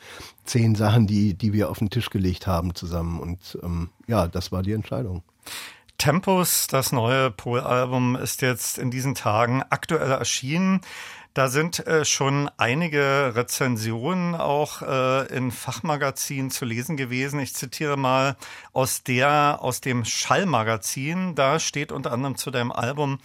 zehn 0.45 0.75
Sachen, 0.75 1.07
die 1.07 1.33
die 1.33 1.53
wir 1.53 1.69
auf 1.69 1.79
den 1.79 1.89
Tisch 1.89 2.09
gelegt 2.09 2.47
haben 2.47 2.75
zusammen 2.75 3.19
und 3.19 3.57
ähm, 3.63 3.89
ja, 4.07 4.27
das 4.27 4.51
war 4.51 4.63
die 4.63 4.73
Entscheidung. 4.73 5.23
Tempus, 5.97 6.67
das 6.67 6.91
neue 6.91 7.31
Pol-Album, 7.31 8.15
ist 8.15 8.41
jetzt 8.41 8.77
in 8.77 8.91
diesen 8.91 9.15
Tagen 9.15 9.63
aktuell 9.69 10.11
erschienen. 10.11 10.81
Da 11.33 11.49
sind 11.49 11.85
äh, 11.85 12.05
schon 12.05 12.49
einige 12.57 13.33
Rezensionen 13.35 14.35
auch 14.35 14.81
äh, 14.81 15.27
in 15.35 15.51
Fachmagazinen 15.51 16.49
zu 16.49 16.65
lesen 16.65 16.97
gewesen. 16.97 17.39
Ich 17.39 17.53
zitiere 17.53 17.97
mal 17.97 18.37
aus 18.73 19.03
der, 19.03 19.59
aus 19.61 19.81
dem 19.81 20.05
Schallmagazin. 20.05 21.35
Da 21.35 21.59
steht 21.59 21.91
unter 21.91 22.11
anderem 22.11 22.37
zu 22.37 22.51
deinem 22.51 22.71
Album, 22.71 23.19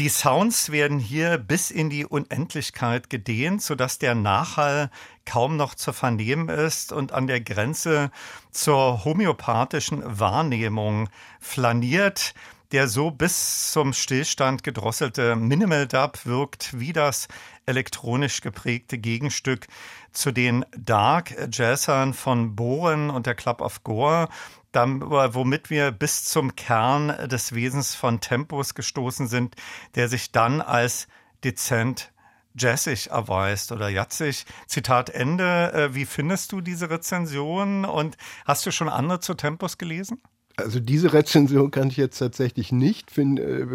die 0.00 0.08
Sounds 0.08 0.72
werden 0.72 0.98
hier 0.98 1.36
bis 1.36 1.70
in 1.70 1.90
die 1.90 2.06
Unendlichkeit 2.06 3.10
gedehnt, 3.10 3.60
sodass 3.60 3.98
der 3.98 4.14
Nachhall 4.14 4.90
kaum 5.26 5.58
noch 5.58 5.74
zu 5.74 5.92
vernehmen 5.92 6.48
ist 6.48 6.90
und 6.90 7.12
an 7.12 7.26
der 7.26 7.42
Grenze 7.42 8.10
zur 8.50 9.04
homöopathischen 9.04 10.02
Wahrnehmung 10.18 11.10
flaniert. 11.38 12.32
Der 12.72 12.88
so 12.88 13.10
bis 13.10 13.72
zum 13.72 13.92
Stillstand 13.92 14.62
gedrosselte 14.62 15.36
Minimal 15.36 15.86
Dub 15.86 16.24
wirkt 16.24 16.78
wie 16.80 16.94
das 16.94 17.28
elektronisch 17.66 18.40
geprägte 18.40 18.96
Gegenstück 18.96 19.66
zu 20.12 20.32
den 20.32 20.64
Dark 20.76 21.34
Jazzern 21.52 22.14
von 22.14 22.56
Bohren 22.56 23.10
und 23.10 23.26
der 23.26 23.34
Club 23.34 23.60
of 23.60 23.84
Gore 23.84 24.28
dann, 24.72 25.00
womit 25.02 25.68
wir 25.70 25.90
bis 25.90 26.24
zum 26.24 26.54
Kern 26.54 27.28
des 27.28 27.54
Wesens 27.54 27.94
von 27.94 28.20
Tempos 28.20 28.74
gestoßen 28.74 29.26
sind, 29.26 29.56
der 29.96 30.08
sich 30.08 30.30
dann 30.30 30.60
als 30.60 31.08
dezent 31.42 32.12
jazzig 32.54 33.10
erweist 33.10 33.72
oder 33.72 33.88
jatzig. 33.88 34.46
Zitat 34.66 35.10
Ende. 35.10 35.72
Äh, 35.72 35.94
wie 35.94 36.06
findest 36.06 36.52
du 36.52 36.60
diese 36.60 36.90
Rezension 36.90 37.84
und 37.84 38.16
hast 38.44 38.66
du 38.66 38.70
schon 38.70 38.88
andere 38.88 39.20
zu 39.20 39.34
Tempos 39.34 39.78
gelesen? 39.78 40.20
Also 40.62 40.80
diese 40.80 41.12
Rezension 41.12 41.70
kann 41.70 41.88
ich 41.88 41.96
jetzt 41.96 42.18
tatsächlich 42.18 42.72
nicht, 42.72 43.10
finde 43.10 43.42
äh, 43.42 43.66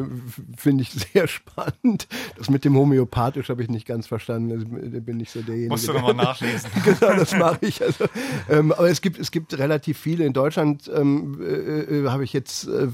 find 0.57 0.81
ich 0.81 0.91
sehr 0.91 1.27
spannend. 1.27 2.07
Das 2.37 2.49
mit 2.49 2.65
dem 2.65 2.75
homöopathisch 2.75 3.49
habe 3.49 3.63
ich 3.63 3.69
nicht 3.69 3.85
ganz 3.87 4.07
verstanden, 4.07 4.51
also, 4.51 4.65
da 4.65 4.99
bin 4.99 5.19
ich 5.19 5.31
so 5.31 5.41
derjenige. 5.41 5.69
Musst 5.69 5.87
du 5.87 5.93
nochmal 5.93 6.13
nachlesen. 6.13 6.69
genau, 6.83 7.15
das 7.15 7.35
mache 7.37 7.59
ich. 7.61 7.81
Also, 7.81 8.05
ähm, 8.49 8.71
aber 8.71 8.89
es 8.89 9.01
gibt, 9.01 9.19
es 9.19 9.31
gibt 9.31 9.57
relativ 9.57 9.97
viele. 9.97 10.25
In 10.25 10.33
Deutschland 10.33 10.89
ähm, 10.93 11.39
äh, 11.41 12.03
äh, 12.03 12.07
habe 12.09 12.23
ich 12.23 12.33
jetzt 12.33 12.67
äh, 12.67 12.87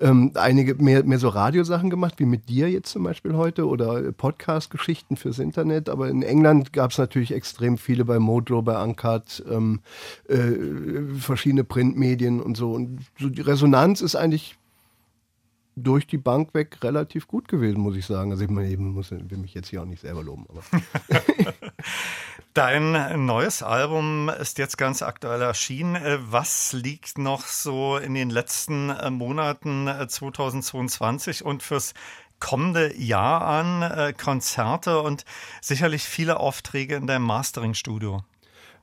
ähm, 0.00 0.32
einige 0.34 0.74
mehr, 0.74 1.04
mehr 1.04 1.18
so 1.18 1.28
Radiosachen 1.28 1.90
gemacht, 1.90 2.14
wie 2.18 2.26
mit 2.26 2.48
dir 2.48 2.70
jetzt 2.70 2.90
zum 2.90 3.04
Beispiel 3.04 3.34
heute 3.34 3.66
oder 3.66 4.12
Podcast-Geschichten 4.12 5.16
fürs 5.16 5.38
Internet. 5.38 5.88
Aber 5.88 6.08
in 6.08 6.22
England 6.22 6.72
gab 6.72 6.90
es 6.90 6.98
natürlich 6.98 7.32
extrem 7.32 7.78
viele 7.78 8.04
bei 8.04 8.18
Mojo, 8.18 8.62
bei 8.62 8.82
Uncut, 8.82 9.44
ähm, 9.50 9.80
äh, 10.28 10.36
verschiedene 11.18 11.64
Printmedien 11.64 12.40
und 12.40 12.56
so. 12.56 12.72
Und 12.72 13.00
so 13.18 13.28
die 13.28 13.40
Resonanz 13.40 14.00
ist 14.00 14.16
eigentlich 14.16 14.56
durch 15.76 16.06
die 16.06 16.18
Bank 16.18 16.54
weg 16.54 16.78
relativ 16.82 17.28
gut 17.28 17.48
gewesen, 17.48 17.80
muss 17.80 17.96
ich 17.96 18.06
sagen. 18.06 18.32
Also 18.32 18.44
ich 18.44 18.50
meine, 18.50 18.68
ich 18.68 18.78
muss, 18.78 19.10
will 19.10 19.38
mich 19.38 19.54
jetzt 19.54 19.68
hier 19.68 19.82
auch 19.82 19.86
nicht 19.86 20.00
selber 20.00 20.22
loben. 20.22 20.46
Aber. 20.48 20.62
Dein 22.54 23.26
neues 23.26 23.62
Album 23.62 24.30
ist 24.30 24.56
jetzt 24.56 24.78
ganz 24.78 25.02
aktuell 25.02 25.42
erschienen. 25.42 25.94
Äh, 25.96 26.18
was 26.20 26.72
liegt 26.72 27.18
noch 27.18 27.46
so 27.46 27.98
in 27.98 28.14
den 28.14 28.30
letzten 28.30 28.88
äh, 28.88 29.10
Monaten 29.10 29.86
2022 30.08 31.42
äh, 31.42 31.44
und 31.44 31.62
fürs 31.62 31.92
kommende 32.40 32.96
Jahr 32.96 33.42
an? 33.42 34.14
Konzerte 34.16 35.00
und 35.00 35.26
sicherlich 35.60 36.04
viele 36.04 36.40
Aufträge 36.40 36.96
in 36.96 37.06
deinem 37.06 37.24
Mastering-Studio. 37.24 38.22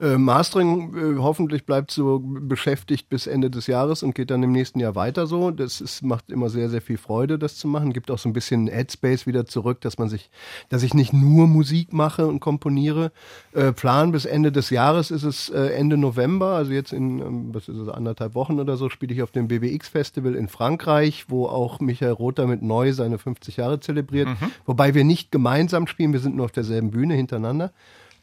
Äh, 0.04 0.18
Mastering 0.18 0.96
äh, 0.96 1.18
hoffentlich 1.20 1.66
bleibt 1.66 1.90
so 1.92 2.20
beschäftigt 2.22 3.08
bis 3.08 3.26
Ende 3.26 3.50
des 3.50 3.68
Jahres 3.68 4.04
und 4.04 4.14
geht 4.14 4.32
dann 4.32 4.44
im 4.44 4.52
nächsten 4.52 4.82
Jahr 4.82 4.96
weiter 4.96 5.28
so. 5.28 5.50
Das 5.50 5.80
ist, 5.80 6.02
macht 6.02 6.30
immer 6.30 6.50
sehr, 6.50 6.70
sehr 6.70 6.82
viel 6.82 6.98
Freude, 6.98 7.40
das 7.40 7.56
zu 7.56 7.70
machen. 7.70 7.94
Gibt 7.94 8.12
auch 8.12 8.18
so 8.18 8.28
ein 8.28 8.34
bisschen 8.34 8.68
Headspace 8.68 9.26
wieder 9.28 9.46
zurück, 9.46 9.80
dass 9.80 9.98
man 9.98 10.10
sich, 10.10 10.30
dass 10.68 10.84
ich 10.84 10.94
nicht 10.94 11.14
nur 11.14 11.48
Musik 11.48 11.94
mache 11.94 12.28
und 12.28 12.42
komponiere. 12.42 13.14
Äh, 13.54 13.72
Plan 13.72 14.12
bis 14.12 14.26
Ende 14.26 14.52
des 14.52 14.72
Jahres 14.72 15.10
ist 15.10 15.24
es 15.24 15.48
äh, 15.48 15.68
Ende 15.68 15.96
November, 15.96 16.48
also 16.48 16.74
jetzt 16.74 16.92
in, 16.92 17.20
ähm, 17.20 17.54
was 17.54 17.70
ist 17.70 17.78
es, 17.78 17.88
anderthalb 17.88 18.36
Wochen 18.36 18.60
oder 18.60 18.76
so, 18.76 18.90
spiele 18.90 19.14
ich 19.14 19.24
auf 19.24 19.32
dem 19.32 19.48
BBX 19.48 19.88
Festival 19.88 20.36
in 20.36 20.50
Frankreich, 20.50 21.26
wo 21.30 21.46
auch 21.46 21.80
Michael 21.80 22.12
Rother 22.12 22.46
mit 22.46 22.62
Neu 22.62 22.92
seine 22.92 23.20
50 23.20 23.56
Jahre 23.56 23.80
zelebriert. 23.80 24.28
Mhm. 24.28 24.52
Wobei 24.66 24.94
wir 24.96 25.06
nicht 25.06 25.32
gemeinsam 25.32 25.88
spielen, 25.88 26.12
wir 26.12 26.20
sind 26.20 26.36
nur 26.36 26.46
auf 26.46 26.52
derselben 26.52 26.92
Bühne 26.92 27.14
hintereinander. 27.14 27.72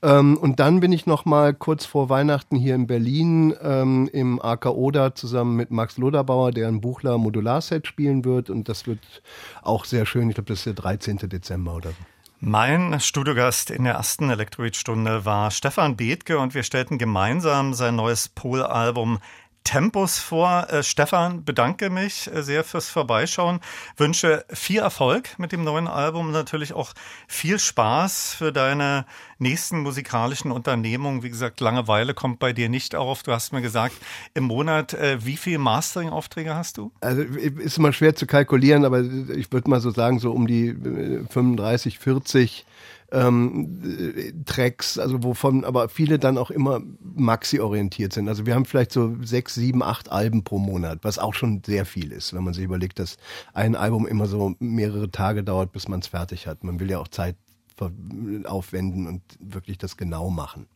Ähm, 0.02 0.36
und 0.36 0.60
dann 0.60 0.80
bin 0.80 0.92
ich 0.92 1.06
noch 1.06 1.24
mal 1.24 1.52
kurz 1.52 1.84
vor 1.84 2.08
Weihnachten 2.08 2.56
hier 2.56 2.74
in 2.74 2.86
Berlin 2.86 3.54
ähm, 3.62 4.08
im 4.12 4.40
AK 4.40 4.66
Oda 4.66 5.14
zusammen 5.14 5.56
mit 5.56 5.70
Max 5.70 5.98
Loderbauer, 5.98 6.52
der 6.52 6.68
ein 6.68 6.80
Buchler 6.80 7.18
Modularset 7.18 7.86
spielen 7.86 8.24
wird. 8.24 8.50
Und 8.50 8.68
das 8.68 8.86
wird 8.86 9.00
auch 9.62 9.84
sehr 9.84 10.06
schön. 10.06 10.28
Ich 10.30 10.34
glaube, 10.36 10.48
das 10.48 10.60
ist 10.60 10.66
der 10.66 10.74
13. 10.74 11.18
Dezember 11.18 11.74
oder 11.74 11.90
so. 11.90 11.96
Mein 12.42 12.98
Studiogast 13.00 13.70
in 13.70 13.84
der 13.84 13.94
ersten 13.94 14.30
Elektroid-Stunde 14.30 15.26
war 15.26 15.50
Stefan 15.50 15.96
Bethke 15.96 16.38
und 16.38 16.54
wir 16.54 16.62
stellten 16.62 16.96
gemeinsam 16.96 17.74
sein 17.74 17.96
neues 17.96 18.30
Pol-Album 18.30 19.18
Tempos 19.64 20.18
vor. 20.18 20.66
Äh, 20.70 20.82
Stefan, 20.82 21.44
bedanke 21.44 21.90
mich 21.90 22.30
äh, 22.32 22.42
sehr 22.42 22.64
fürs 22.64 22.88
Vorbeischauen. 22.88 23.60
Wünsche 23.96 24.44
viel 24.52 24.80
Erfolg 24.80 25.38
mit 25.38 25.52
dem 25.52 25.64
neuen 25.64 25.86
Album, 25.86 26.32
natürlich 26.32 26.72
auch 26.72 26.92
viel 27.28 27.58
Spaß 27.58 28.34
für 28.34 28.52
deine 28.52 29.06
nächsten 29.38 29.80
musikalischen 29.80 30.50
Unternehmungen. 30.50 31.22
Wie 31.22 31.30
gesagt, 31.30 31.60
Langeweile 31.60 32.14
kommt 32.14 32.38
bei 32.38 32.52
dir 32.52 32.68
nicht 32.68 32.94
auf. 32.94 33.22
Du 33.22 33.32
hast 33.32 33.52
mir 33.52 33.62
gesagt, 33.62 33.94
im 34.34 34.44
Monat, 34.44 34.94
äh, 34.94 35.24
wie 35.24 35.36
viele 35.36 35.58
Mastering-Aufträge 35.58 36.54
hast 36.54 36.78
du? 36.78 36.92
Also 37.00 37.22
ist 37.22 37.78
immer 37.78 37.92
schwer 37.92 38.14
zu 38.14 38.26
kalkulieren, 38.26 38.84
aber 38.84 39.00
ich 39.00 39.52
würde 39.52 39.70
mal 39.70 39.80
so 39.80 39.90
sagen, 39.90 40.18
so 40.18 40.32
um 40.32 40.46
die 40.46 40.74
35, 41.30 41.98
40 41.98 42.66
ähm, 43.12 44.44
Tracks, 44.46 44.98
also 44.98 45.22
wovon 45.22 45.64
aber 45.64 45.88
viele 45.88 46.18
dann 46.18 46.38
auch 46.38 46.50
immer 46.50 46.80
maxi-orientiert 47.02 48.12
sind. 48.12 48.28
Also 48.28 48.46
wir 48.46 48.54
haben 48.54 48.64
vielleicht 48.64 48.92
so 48.92 49.16
sechs, 49.22 49.54
sieben, 49.54 49.82
acht 49.82 50.10
Alben 50.10 50.44
pro 50.44 50.58
Monat, 50.58 51.00
was 51.02 51.18
auch 51.18 51.34
schon 51.34 51.62
sehr 51.64 51.86
viel 51.86 52.12
ist, 52.12 52.34
wenn 52.34 52.44
man 52.44 52.54
sich 52.54 52.64
überlegt, 52.64 52.98
dass 52.98 53.16
ein 53.52 53.74
Album 53.74 54.06
immer 54.06 54.26
so 54.26 54.54
mehrere 54.58 55.10
Tage 55.10 55.42
dauert, 55.42 55.72
bis 55.72 55.88
man 55.88 56.00
es 56.00 56.08
fertig 56.08 56.46
hat. 56.46 56.64
Man 56.64 56.80
will 56.80 56.90
ja 56.90 56.98
auch 56.98 57.08
Zeit 57.08 57.36
aufwenden 58.44 59.06
und 59.06 59.22
wirklich 59.40 59.78
das 59.78 59.96
genau 59.96 60.28
machen. 60.28 60.66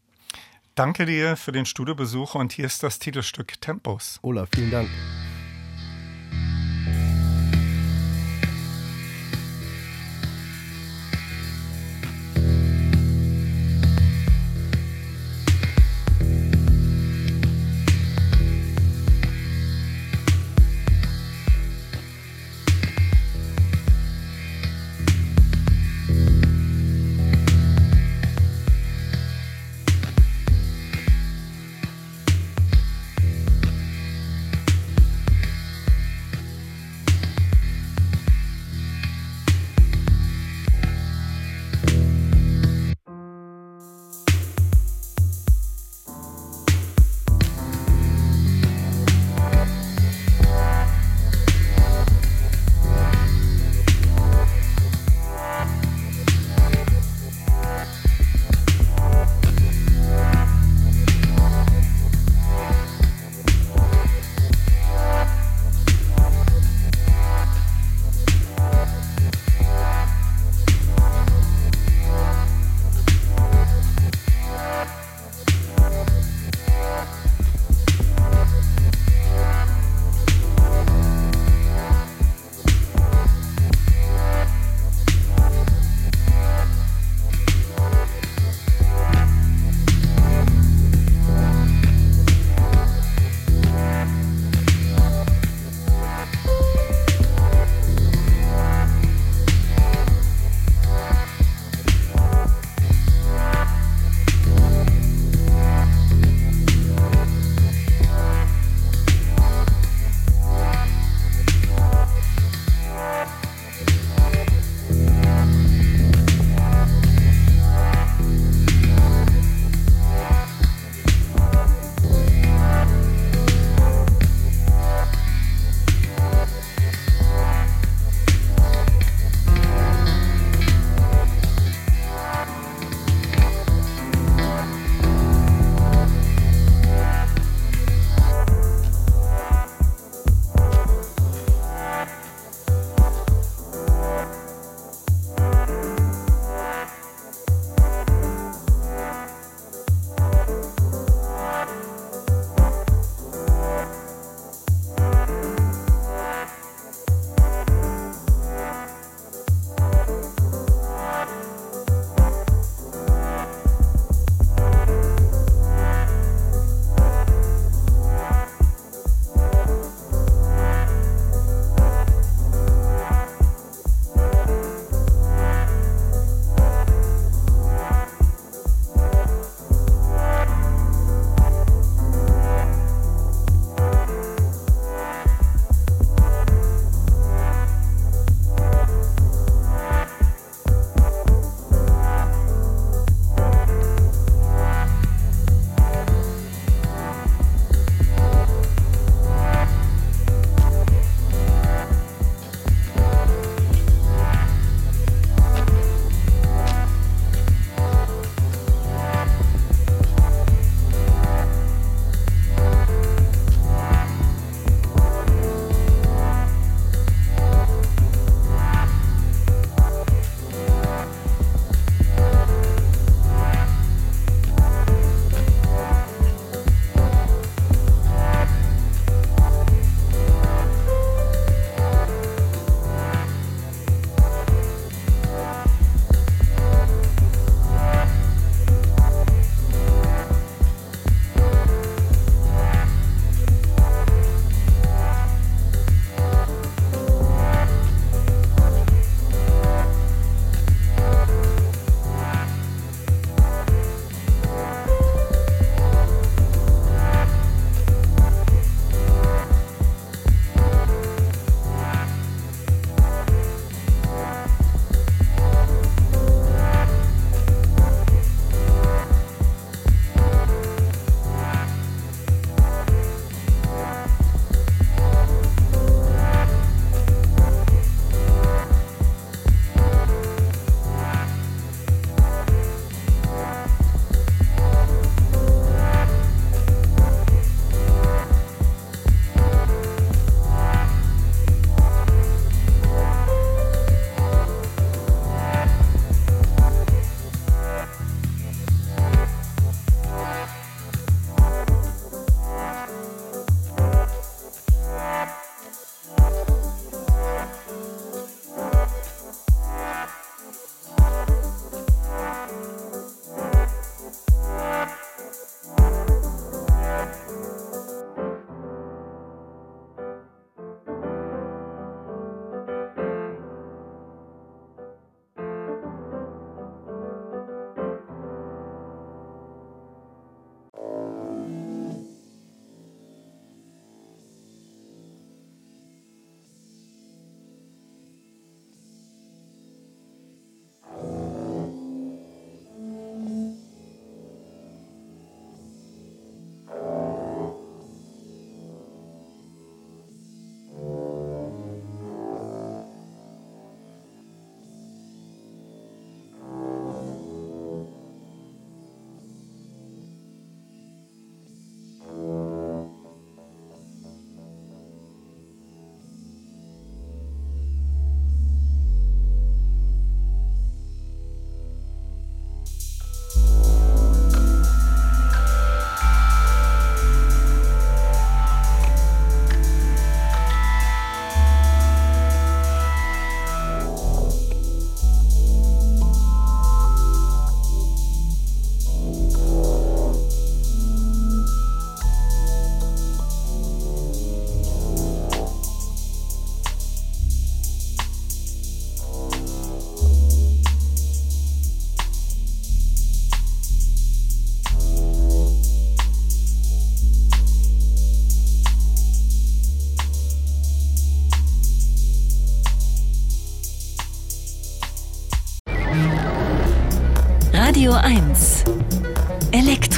Danke 0.75 1.07
dir 1.07 1.37
für 1.37 1.53
den 1.53 1.67
Studiobesuch 1.67 2.35
und 2.35 2.53
hier 2.53 2.65
ist 2.65 2.83
das 2.83 2.99
Titelstück 2.99 3.61
Tempos. 3.61 4.19
Ola, 4.23 4.47
vielen 4.47 4.71
Dank. 4.71 4.89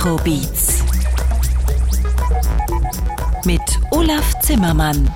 Elektrobeats. 0.06 0.84
Mit 3.44 3.60
Olaf 3.90 4.38
Zimmermann. 4.40 5.12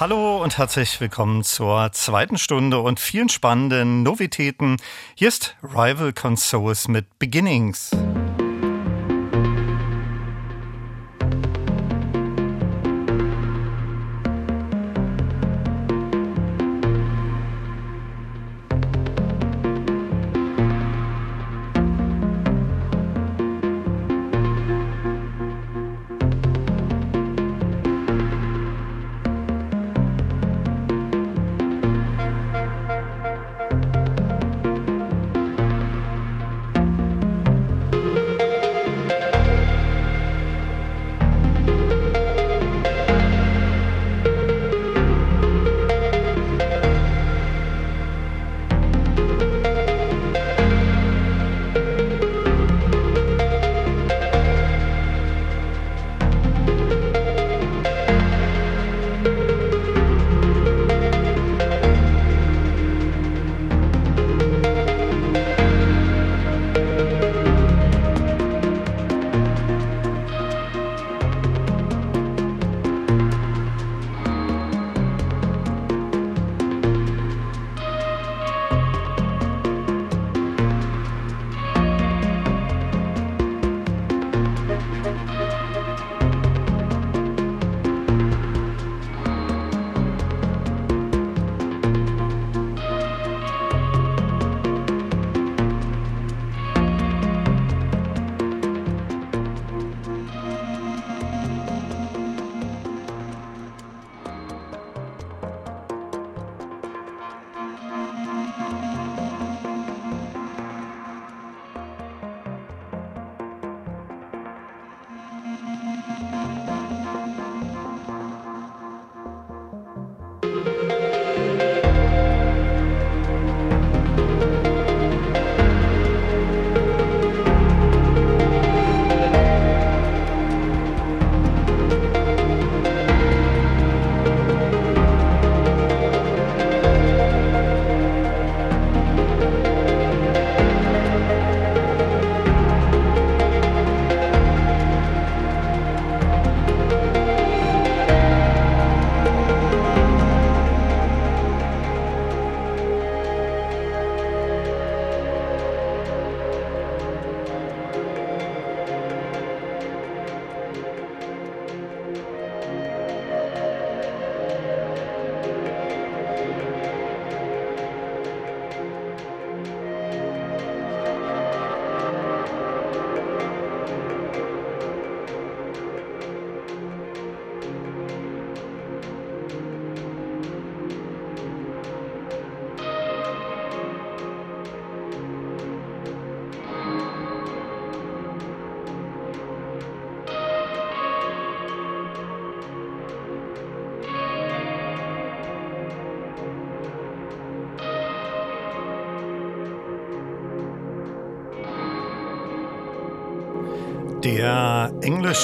Hallo 0.00 0.42
und 0.42 0.58
herzlich 0.58 1.00
willkommen 1.00 1.44
zur 1.44 1.92
zweiten 1.92 2.36
Stunde 2.36 2.80
und 2.80 2.98
vielen 2.98 3.28
spannenden 3.28 4.02
Novitäten. 4.02 4.78
Hier 5.14 5.28
ist 5.28 5.54
Rival 5.62 6.12
Consoles 6.12 6.88
mit 6.88 7.20
Beginnings. 7.20 7.92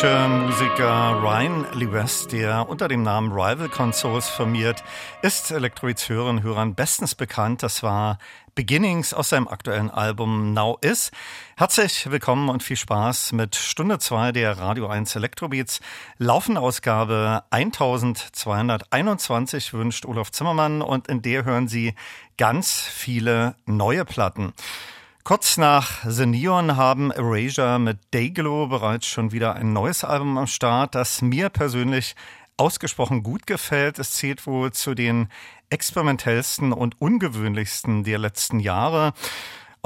Der 0.02 0.12
englische 0.12 0.28
Musiker 0.28 1.22
Ryan 1.22 1.66
Lee 1.72 1.88
der 2.30 2.68
unter 2.68 2.86
dem 2.86 3.02
Namen 3.02 3.32
Rival 3.32 3.70
Consoles 3.70 4.28
firmiert, 4.28 4.84
ist 5.22 5.50
Elektroizhörern 5.50 6.36
und 6.36 6.42
Hörern 6.42 6.74
bestens 6.74 7.14
bekannt. 7.14 7.62
Das 7.62 7.82
war 7.82 8.18
Beginnings 8.54 9.14
aus 9.14 9.30
seinem 9.30 9.48
aktuellen 9.48 9.90
Album 9.90 10.52
Now 10.52 10.76
Is. 10.82 11.12
Herzlich 11.56 12.10
willkommen 12.10 12.50
und 12.50 12.62
viel 12.62 12.76
Spaß 12.76 13.32
mit 13.32 13.56
Stunde 13.56 13.98
2 13.98 14.32
der 14.32 14.58
Radio 14.58 14.86
1 14.86 15.16
Elektrobeats. 15.16 15.80
Laufenausgabe 16.18 17.44
1221 17.50 19.72
wünscht 19.72 20.04
Olaf 20.04 20.30
Zimmermann 20.30 20.82
und 20.82 21.08
in 21.08 21.22
der 21.22 21.46
hören 21.46 21.68
Sie 21.68 21.94
ganz 22.36 22.80
viele 22.80 23.54
neue 23.64 24.04
Platten. 24.04 24.52
Kurz 25.26 25.56
nach 25.56 26.04
The 26.08 26.24
Neon 26.24 26.76
haben 26.76 27.10
Erasure 27.10 27.80
mit 27.80 27.98
Dayglow 28.12 28.68
bereits 28.68 29.08
schon 29.08 29.32
wieder 29.32 29.56
ein 29.56 29.72
neues 29.72 30.04
Album 30.04 30.38
am 30.38 30.46
Start, 30.46 30.94
das 30.94 31.20
mir 31.20 31.48
persönlich 31.48 32.14
ausgesprochen 32.56 33.24
gut 33.24 33.44
gefällt. 33.44 33.98
Es 33.98 34.12
zählt 34.12 34.46
wohl 34.46 34.70
zu 34.70 34.94
den 34.94 35.28
experimentellsten 35.68 36.72
und 36.72 37.00
ungewöhnlichsten 37.00 38.04
der 38.04 38.20
letzten 38.20 38.60
Jahre. 38.60 39.14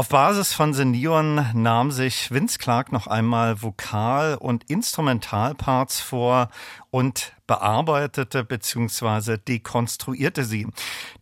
Auf 0.00 0.08
Basis 0.08 0.54
von 0.54 0.70
Neon 0.70 1.44
nahm 1.52 1.90
sich 1.90 2.30
Vince 2.30 2.58
Clark 2.58 2.90
noch 2.90 3.06
einmal 3.06 3.60
Vokal- 3.60 4.36
und 4.36 4.64
Instrumentalparts 4.70 6.00
vor 6.00 6.48
und 6.90 7.34
bearbeitete 7.46 8.42
bzw. 8.42 9.36
dekonstruierte 9.36 10.44
sie. 10.44 10.66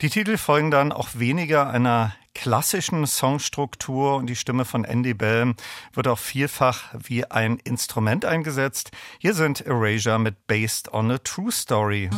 Die 0.00 0.10
Titel 0.10 0.36
folgen 0.36 0.70
dann 0.70 0.92
auch 0.92 1.08
weniger 1.14 1.68
einer 1.68 2.14
klassischen 2.36 3.04
Songstruktur 3.04 4.14
und 4.14 4.26
die 4.28 4.36
Stimme 4.36 4.64
von 4.64 4.84
Andy 4.84 5.12
Bell 5.12 5.56
wird 5.92 6.06
auch 6.06 6.20
vielfach 6.20 6.94
wie 6.96 7.28
ein 7.28 7.56
Instrument 7.56 8.24
eingesetzt. 8.24 8.92
Hier 9.18 9.34
sind 9.34 9.60
Erasure 9.60 10.20
mit 10.20 10.46
Based 10.46 10.92
on 10.94 11.10
a 11.10 11.18
True 11.18 11.50
Story. 11.50 12.10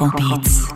Afrobeats. 0.00 0.69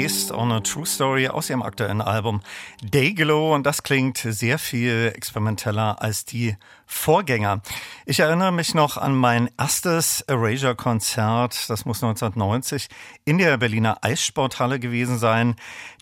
Based 0.00 0.30
on 0.30 0.52
a 0.52 0.60
True 0.60 0.86
Story 0.86 1.26
aus 1.26 1.50
ihrem 1.50 1.60
aktuellen 1.60 2.00
Album 2.00 2.40
Dayglow 2.84 3.52
und 3.52 3.66
das 3.66 3.82
klingt 3.82 4.18
sehr 4.18 4.60
viel 4.60 5.12
experimenteller 5.12 6.00
als 6.00 6.24
die 6.24 6.56
Vorgänger. 6.86 7.62
Ich 8.06 8.20
erinnere 8.20 8.52
mich 8.52 8.74
noch 8.74 8.96
an 8.96 9.16
mein 9.16 9.50
erstes 9.58 10.20
Erasure-Konzert, 10.20 11.68
das 11.68 11.84
muss 11.84 12.00
1990 12.00 12.86
in 13.24 13.38
der 13.38 13.56
Berliner 13.58 13.98
Eissporthalle 14.02 14.78
gewesen 14.78 15.18
sein. 15.18 15.56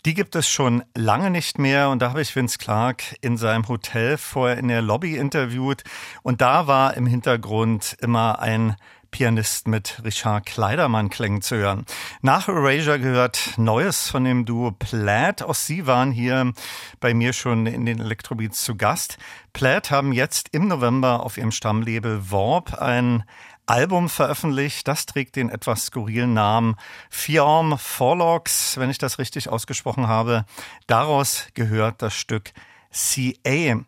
Die 0.05 0.13
gibt 0.13 0.35
es 0.35 0.47
schon 0.47 0.83
lange 0.95 1.31
nicht 1.31 1.57
mehr 1.57 1.89
und 1.89 2.03
da 2.03 2.09
habe 2.09 2.21
ich 2.21 2.35
Vince 2.35 2.59
Clark 2.59 3.15
in 3.21 3.35
seinem 3.35 3.67
Hotel 3.67 4.19
vorher 4.19 4.59
in 4.59 4.67
der 4.67 4.83
Lobby 4.83 5.17
interviewt 5.17 5.83
und 6.21 6.39
da 6.39 6.67
war 6.67 6.95
im 6.95 7.07
Hintergrund 7.07 7.97
immer 7.99 8.39
ein 8.39 8.75
Pianist 9.11 9.67
mit 9.67 10.01
Richard 10.03 10.45
Kleidermann 10.45 11.09
klingen 11.09 11.41
zu 11.41 11.55
hören. 11.55 11.85
Nach 12.21 12.47
Erasure 12.47 12.99
gehört 12.99 13.53
Neues 13.57 14.09
von 14.09 14.23
dem 14.23 14.45
Duo 14.45 14.71
Plaid. 14.71 15.43
Auch 15.43 15.55
sie 15.55 15.87
waren 15.87 16.11
hier 16.11 16.53
bei 16.99 17.13
mir 17.13 17.33
schon 17.33 17.65
in 17.65 17.85
den 17.85 17.99
Electrobeats 17.99 18.63
zu 18.63 18.75
Gast. 18.75 19.17
Plaid 19.53 19.91
haben 19.91 20.13
jetzt 20.13 20.49
im 20.51 20.67
November 20.67 21.23
auf 21.23 21.37
ihrem 21.37 21.51
Stammlabel 21.51 22.31
Warp 22.31 22.81
ein 22.81 23.23
Album 23.67 24.09
veröffentlicht. 24.09 24.87
Das 24.87 25.05
trägt 25.05 25.35
den 25.35 25.49
etwas 25.49 25.87
skurrilen 25.87 26.33
Namen 26.33 26.75
Fiorm 27.09 27.77
Forlogs, 27.77 28.77
wenn 28.77 28.89
ich 28.89 28.97
das 28.97 29.19
richtig 29.19 29.49
ausgesprochen 29.49 30.07
habe. 30.07 30.45
Daraus 30.87 31.47
gehört 31.53 32.01
das 32.01 32.13
Stück 32.13 32.53
CA. 32.91 33.83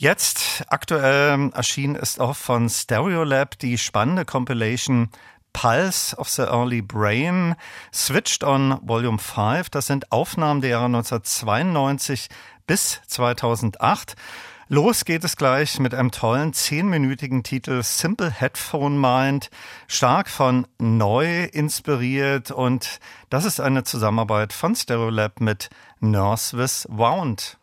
Jetzt 0.00 0.64
aktuell 0.68 1.50
erschienen 1.52 1.94
ist 1.94 2.20
auch 2.20 2.34
von 2.34 2.70
Stereolab 2.70 3.58
die 3.58 3.76
spannende 3.76 4.24
Compilation 4.24 5.10
Pulse 5.52 6.16
of 6.16 6.26
the 6.30 6.40
Early 6.40 6.80
Brain, 6.80 7.54
Switched 7.92 8.42
on 8.42 8.78
Volume 8.80 9.18
5. 9.18 9.68
Das 9.68 9.88
sind 9.88 10.10
Aufnahmen 10.10 10.62
der 10.62 10.70
Jahre 10.70 10.86
1992 10.86 12.28
bis 12.66 13.02
2008. 13.08 14.16
Los 14.68 15.04
geht 15.04 15.22
es 15.22 15.36
gleich 15.36 15.78
mit 15.78 15.92
einem 15.92 16.12
tollen 16.12 16.54
zehnminütigen 16.54 17.42
Titel 17.42 17.82
Simple 17.82 18.30
Headphone 18.30 18.98
Mind, 18.98 19.50
stark 19.86 20.30
von 20.30 20.66
Neu 20.78 21.44
inspiriert 21.44 22.50
und 22.50 23.00
das 23.28 23.44
ist 23.44 23.60
eine 23.60 23.84
Zusammenarbeit 23.84 24.54
von 24.54 24.74
Stereolab 24.74 25.40
mit 25.40 25.68
Nurse 26.00 26.56
with 26.56 26.86
Wound. 26.88 27.58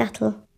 Scuttle. 0.00 0.49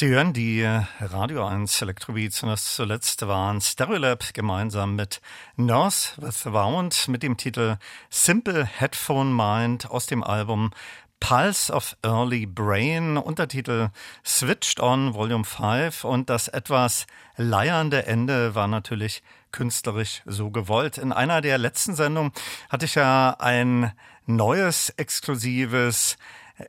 Sie 0.00 0.08
hören 0.08 0.32
die 0.32 0.66
Radio 0.98 1.46
1 1.46 1.82
Electrobeats 1.82 2.42
und 2.42 2.48
das 2.48 2.74
zuletzt 2.74 3.20
waren 3.26 3.60
Stereolab 3.60 4.32
gemeinsam 4.32 4.96
mit 4.96 5.20
North 5.56 6.14
with 6.16 6.46
Wound 6.46 7.06
mit 7.08 7.22
dem 7.22 7.36
Titel 7.36 7.76
Simple 8.08 8.64
Headphone 8.64 9.36
Mind 9.36 9.90
aus 9.90 10.06
dem 10.06 10.24
Album 10.24 10.70
Pulse 11.20 11.70
of 11.70 11.98
Early 12.02 12.46
Brain, 12.46 13.18
Untertitel 13.18 13.90
Switched 14.24 14.80
On 14.80 15.12
Volume 15.12 15.44
5 15.44 16.04
und 16.04 16.30
das 16.30 16.48
etwas 16.48 17.06
leiernde 17.36 18.06
Ende 18.06 18.54
war 18.54 18.68
natürlich 18.68 19.22
künstlerisch 19.52 20.22
so 20.24 20.50
gewollt. 20.50 20.96
In 20.96 21.12
einer 21.12 21.42
der 21.42 21.58
letzten 21.58 21.94
Sendungen 21.94 22.32
hatte 22.70 22.86
ich 22.86 22.94
ja 22.94 23.36
ein 23.38 23.92
neues, 24.24 24.88
exklusives 24.96 26.16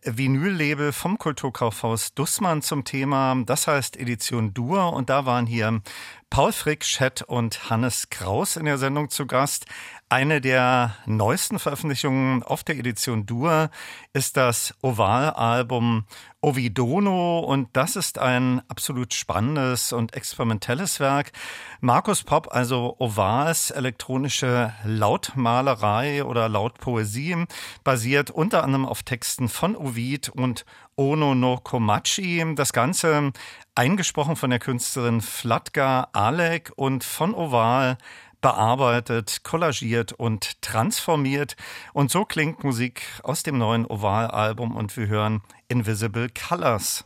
Vinyl-Label 0.04 0.94
vom 0.94 1.18
Kulturkaufhaus 1.18 2.14
Dussmann 2.14 2.62
zum 2.62 2.84
Thema. 2.84 3.36
Das 3.46 3.68
heißt 3.68 3.98
Edition 3.98 4.54
Dur 4.54 4.94
und 4.94 5.10
da 5.10 5.26
waren 5.26 5.46
hier 5.46 5.82
Paul 6.30 6.52
Frick, 6.52 6.82
Chet 6.82 7.22
und 7.22 7.70
Hannes 7.70 8.10
Kraus 8.10 8.56
in 8.56 8.66
der 8.66 8.78
Sendung 8.78 9.10
zu 9.10 9.28
Gast. 9.28 9.66
Eine 10.12 10.42
der 10.42 10.94
neuesten 11.06 11.58
Veröffentlichungen 11.58 12.44
auf 12.44 12.66
der 12.66 12.76
Edition 12.76 13.26
Dur 13.26 13.70
ist 14.12 14.36
das 14.36 14.76
Oval-Album 14.82 16.04
Ovidono 16.42 17.40
und 17.40 17.70
das 17.72 17.96
ist 17.96 18.20
ein 18.20 18.62
absolut 18.68 19.14
spannendes 19.14 19.94
und 19.94 20.14
experimentelles 20.14 21.00
Werk. 21.00 21.32
Markus 21.80 22.24
Pop, 22.24 22.50
also 22.52 22.98
Ovals 23.00 23.72
elektronische 23.72 24.74
Lautmalerei 24.84 26.26
oder 26.26 26.50
Lautpoesie, 26.50 27.46
basiert 27.86 28.32
unter 28.32 28.66
anderem 28.66 28.86
auf 28.86 29.04
Texten 29.04 29.48
von 29.48 29.78
Ovid 29.78 30.28
und 30.28 30.66
Ono 30.98 31.36
no 31.36 31.56
Komachi. 31.56 32.54
Das 32.56 32.74
Ganze 32.74 33.32
eingesprochen 33.76 34.36
von 34.36 34.50
der 34.50 34.60
Künstlerin 34.60 35.22
Flatka 35.22 36.10
Alek 36.12 36.74
und 36.76 37.06
von 37.06 37.34
Oval 37.34 37.98
bearbeitet, 38.42 39.42
kollagiert 39.44 40.14
und 40.14 40.62
transformiert. 40.62 41.56
Und 41.94 42.12
so 42.12 42.26
klingt 42.26 42.64
Musik 42.64 43.04
aus 43.24 43.44
dem 43.44 43.58
neuen 43.58 43.86
Oval-Album 43.86 44.76
und 44.76 44.96
wir 44.98 45.08
hören 45.08 45.42
Invisible 45.68 46.28
Colors. 46.30 47.06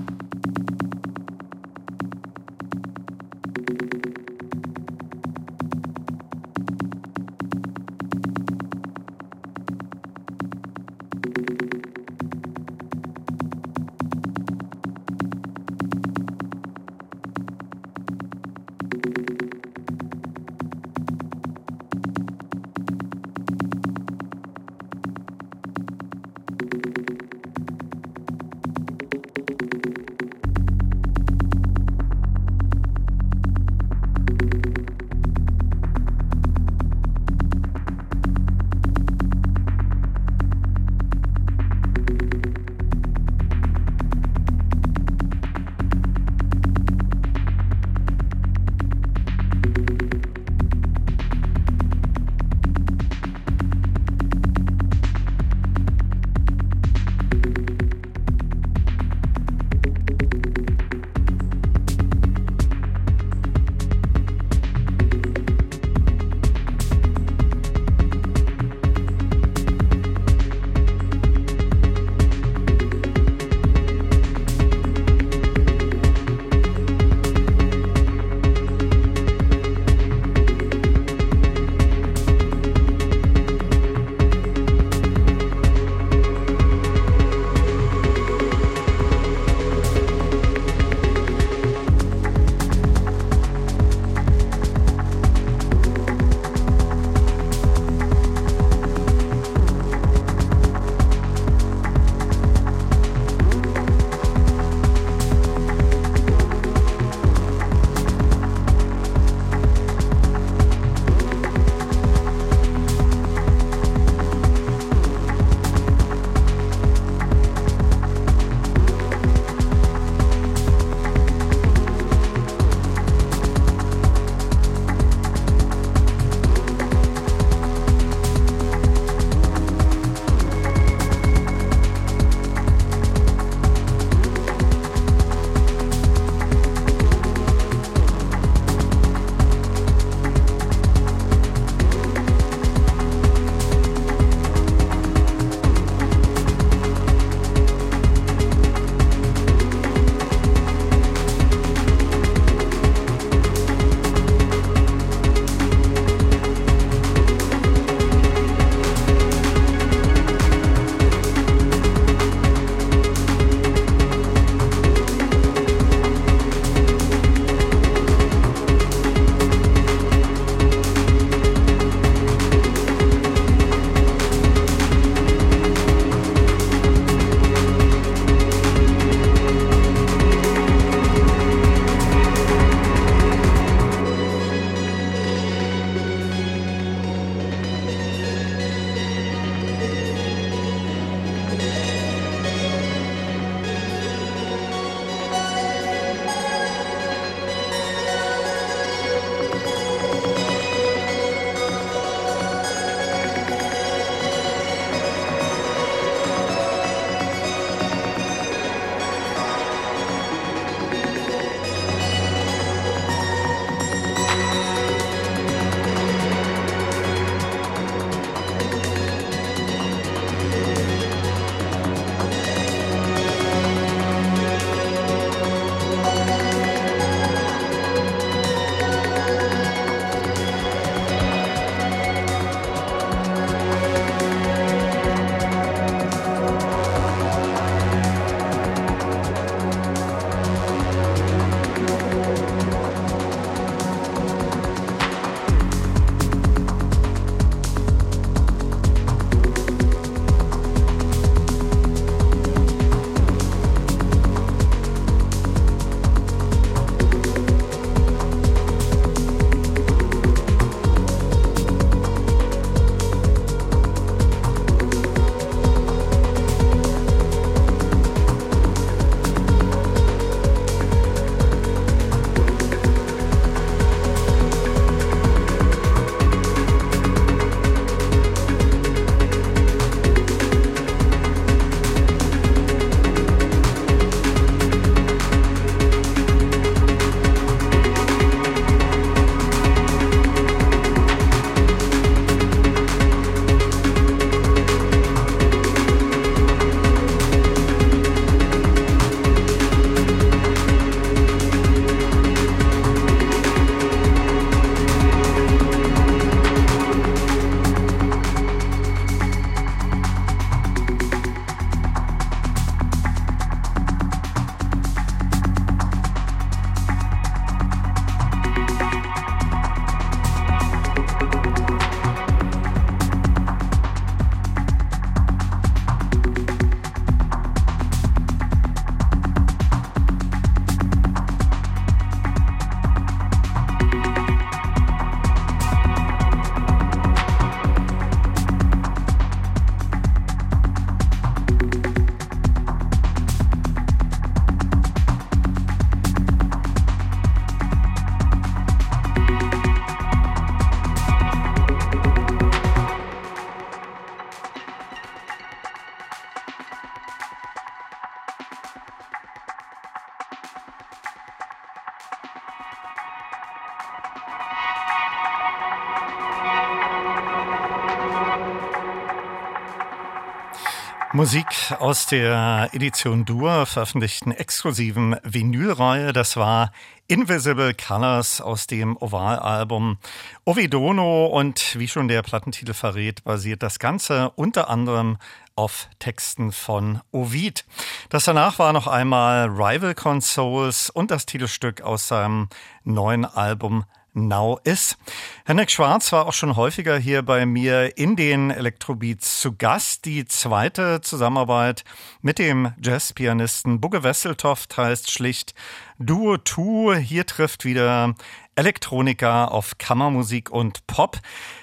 Musik 371.21 371.71
aus 371.77 372.07
der 372.07 372.69
Edition 372.73 373.25
Dur 373.25 373.67
veröffentlichten 373.67 374.31
exklusiven 374.31 375.17
Vinylreihe. 375.21 376.13
Das 376.13 376.35
war 376.35 376.71
Invisible 377.07 377.75
Colors 377.75 378.41
aus 378.41 378.65
dem 378.65 378.97
Oval-Album 378.97 379.99
Ovidono 380.45 381.27
und 381.27 381.77
wie 381.77 381.87
schon 381.87 382.07
der 382.07 382.23
Plattentitel 382.23 382.73
verrät, 382.73 383.23
basiert 383.23 383.61
das 383.61 383.77
Ganze 383.77 384.31
unter 384.31 384.67
anderem 384.67 385.17
auf 385.55 385.89
Texten 385.99 386.51
von 386.51 387.01
Ovid. 387.11 387.65
Das 388.09 388.25
danach 388.25 388.57
war 388.57 388.73
noch 388.73 388.87
einmal 388.87 389.45
Rival 389.47 389.93
Consoles 389.93 390.89
und 390.89 391.11
das 391.11 391.27
Titelstück 391.27 391.81
aus 391.81 392.07
seinem 392.07 392.49
neuen 392.83 393.25
Album 393.25 393.85
Now 394.13 394.59
ist. 394.63 394.97
Henrik 395.45 395.71
Schwarz 395.71 396.11
war 396.11 396.27
auch 396.27 396.33
schon 396.33 396.55
häufiger 396.55 396.97
hier 396.97 397.21
bei 397.21 397.45
mir 397.45 397.97
in 397.97 398.15
den 398.15 398.51
Elektrobeats 398.51 399.39
zu 399.39 399.55
Gast. 399.55 400.05
Die 400.05 400.25
zweite 400.25 401.01
Zusammenarbeit 401.01 401.83
mit 402.21 402.39
dem 402.39 402.73
Jazzpianisten 402.81 403.79
Bugge 403.79 404.03
Wesseltoft 404.03 404.77
heißt 404.77 405.11
schlicht 405.11 405.53
Duo 405.99 406.37
2. 406.37 406.99
Hier 406.99 407.25
trifft 407.25 407.65
wieder 407.65 408.15
Elektronika 408.55 409.45
auf 409.45 409.77
Kammermusik 409.77 410.49
und 410.49 410.85
Pop. 410.87 411.19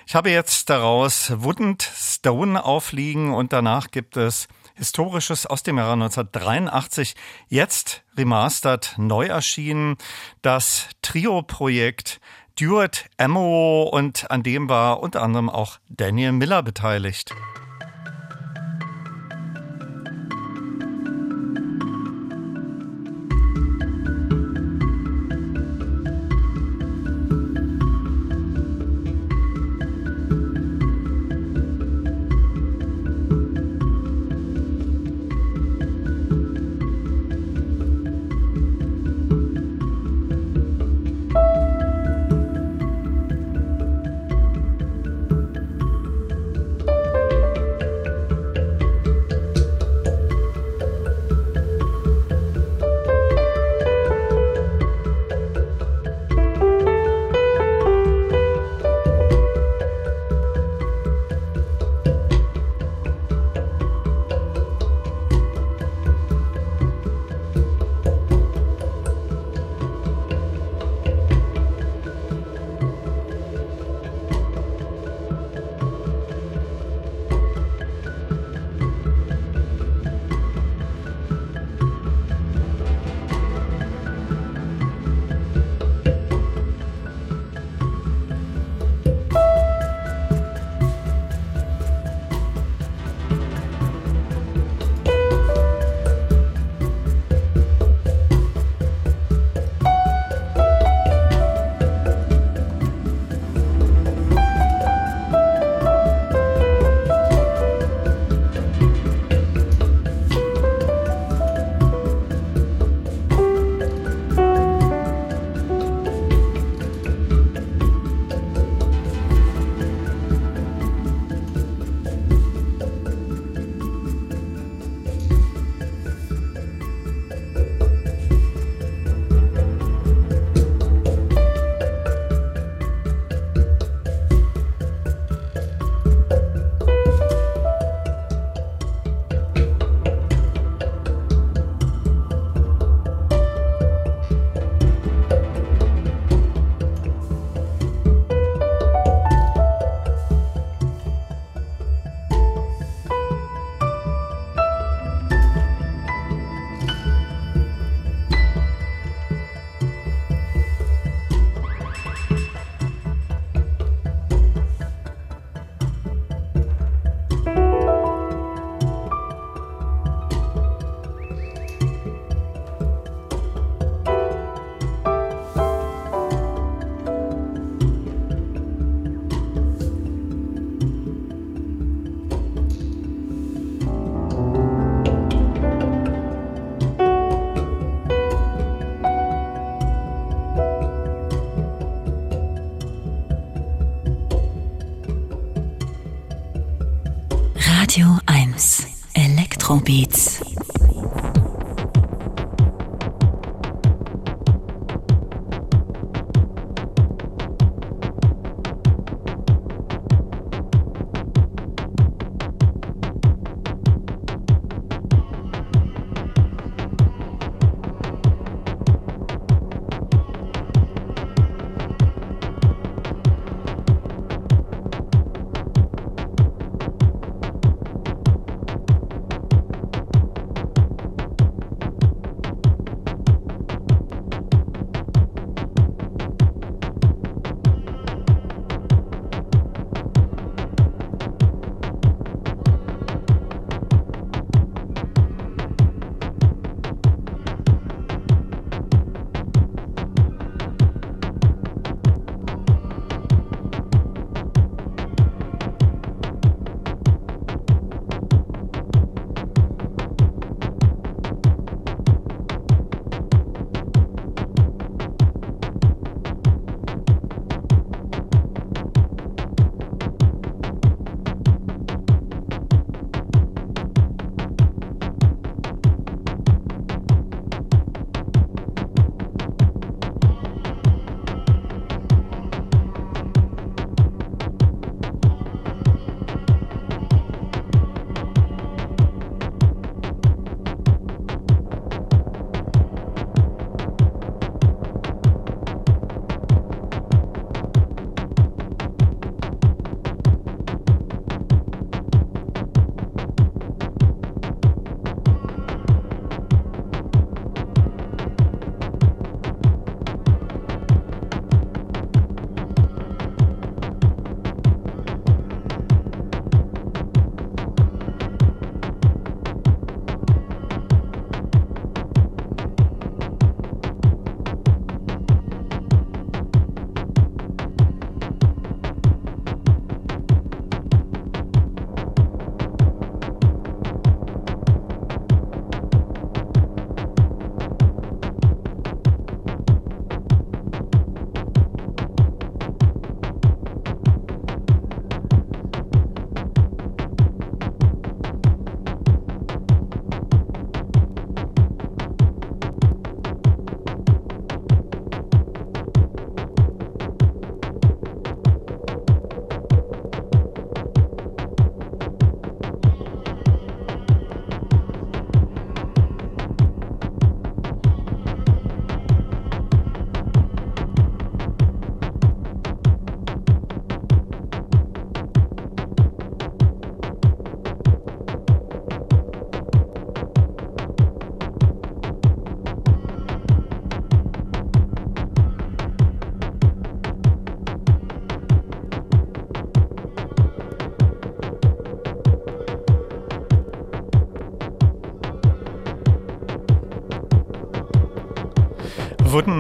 Ich 0.06 0.14
habe 0.14 0.30
jetzt 0.30 0.70
daraus 0.70 1.32
Wooden 1.42 1.76
Stone 1.80 2.64
aufliegen 2.64 3.34
und 3.34 3.52
danach 3.52 3.90
gibt 3.90 4.16
es 4.16 4.48
Historisches 4.78 5.44
aus 5.44 5.64
dem 5.64 5.76
Jahre 5.78 5.94
1983, 5.94 7.16
jetzt 7.48 8.04
remastered, 8.16 8.94
neu 8.96 9.26
erschienen, 9.26 9.96
das 10.40 10.88
Trio-Projekt 11.02 12.20
Stuart 12.58 13.04
Ammo 13.18 13.84
und 13.84 14.32
an 14.32 14.42
dem 14.42 14.68
war 14.68 14.98
unter 15.00 15.22
anderem 15.22 15.48
auch 15.48 15.78
Daniel 15.90 16.32
Miller 16.32 16.60
beteiligt. 16.64 17.32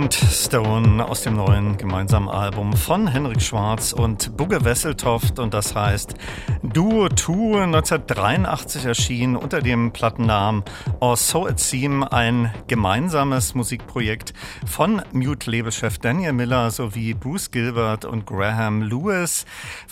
Wooden 0.08 0.30
Stone 0.30 1.06
aus 1.06 1.20
dem 1.20 1.34
neuen 1.34 1.76
gemeinsamen 1.76 2.30
Album 2.30 2.72
von 2.72 3.08
Henrik 3.08 3.42
Schwarz 3.42 3.92
und 3.92 4.38
Bugge 4.38 4.64
Wesseltoft. 4.64 5.38
Und 5.38 5.52
das 5.52 5.74
heißt 5.74 6.14
Duo 6.62 7.10
2 7.10 7.64
1983 7.64 8.86
erschien 8.86 9.36
unter 9.36 9.60
dem 9.60 9.92
Plattennamen 9.92 10.64
Or 11.00 11.18
So 11.18 11.46
It 11.46 11.60
Seem 11.60 12.04
ein 12.04 12.54
gemeinsames 12.68 13.54
Musikprojekt 13.54 14.32
von 14.64 15.02
Mute-Labelchef 15.12 15.98
Daniel 15.98 16.32
Miller 16.32 16.70
sowie 16.70 17.12
Bruce 17.12 17.50
Gilbert 17.50 18.06
und 18.06 18.24
Graham 18.24 18.80
Lewis, 18.80 19.44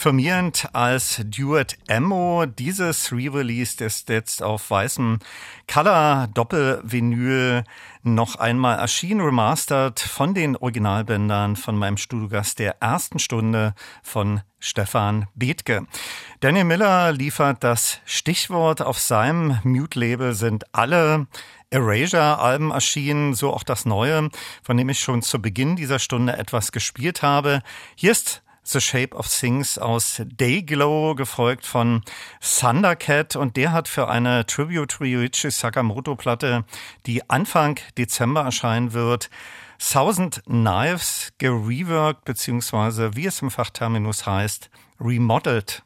firmierend 0.06 0.68
als 0.72 1.20
Duet 1.24 1.78
Ammo. 1.88 2.46
Dieses 2.46 3.10
Re-Release 3.10 3.84
ist 3.84 4.08
jetzt 4.08 4.40
auf 4.40 4.70
weißem 4.70 5.18
Color 5.66 6.28
Doppelvinyl 6.32 7.64
noch 8.04 8.36
einmal 8.36 8.78
erschien, 8.78 9.20
remastered 9.20 9.98
von 9.98 10.32
den 10.32 10.54
Originalbändern 10.54 11.56
von 11.56 11.76
meinem 11.76 11.96
Studiogast 11.96 12.60
der 12.60 12.80
ersten 12.80 13.18
Stunde 13.18 13.74
von 14.04 14.42
Stefan 14.60 15.26
Bethke. 15.34 15.88
Daniel 16.38 16.66
Miller 16.66 17.10
liefert 17.10 17.64
das 17.64 17.98
Stichwort 18.04 18.82
auf 18.82 19.00
seinem 19.00 19.58
Mute-Label 19.64 20.34
sind 20.34 20.72
alle 20.72 21.26
Erasure-Alben 21.70 22.70
erschienen, 22.70 23.34
so 23.34 23.52
auch 23.52 23.64
das 23.64 23.84
neue, 23.84 24.30
von 24.62 24.76
dem 24.76 24.88
ich 24.88 25.00
schon 25.00 25.22
zu 25.22 25.42
Beginn 25.42 25.74
dieser 25.74 25.98
Stunde 25.98 26.36
etwas 26.36 26.70
gespielt 26.70 27.22
habe. 27.22 27.60
Hier 27.96 28.12
ist 28.12 28.44
The 28.68 28.80
Shape 28.80 29.16
of 29.16 29.28
Things 29.28 29.78
aus 29.78 30.20
Dayglow, 30.26 31.14
gefolgt 31.14 31.64
von 31.64 32.02
Thundercat. 32.40 33.36
Und 33.36 33.56
der 33.56 33.70
hat 33.70 33.86
für 33.86 34.08
eine 34.08 34.44
Tribute 34.44 34.90
to 34.90 35.04
Ryuichi 35.04 35.50
Sakamoto-Platte, 35.50 36.64
die 37.06 37.30
Anfang 37.30 37.78
Dezember 37.96 38.42
erscheinen 38.42 38.92
wird, 38.92 39.30
Thousand 39.78 40.42
Knives 40.46 41.32
gereworked, 41.38 42.24
beziehungsweise 42.24 43.14
wie 43.14 43.26
es 43.26 43.40
im 43.40 43.52
Fachterminus 43.52 44.26
heißt, 44.26 44.70
remodeled. 45.00 45.85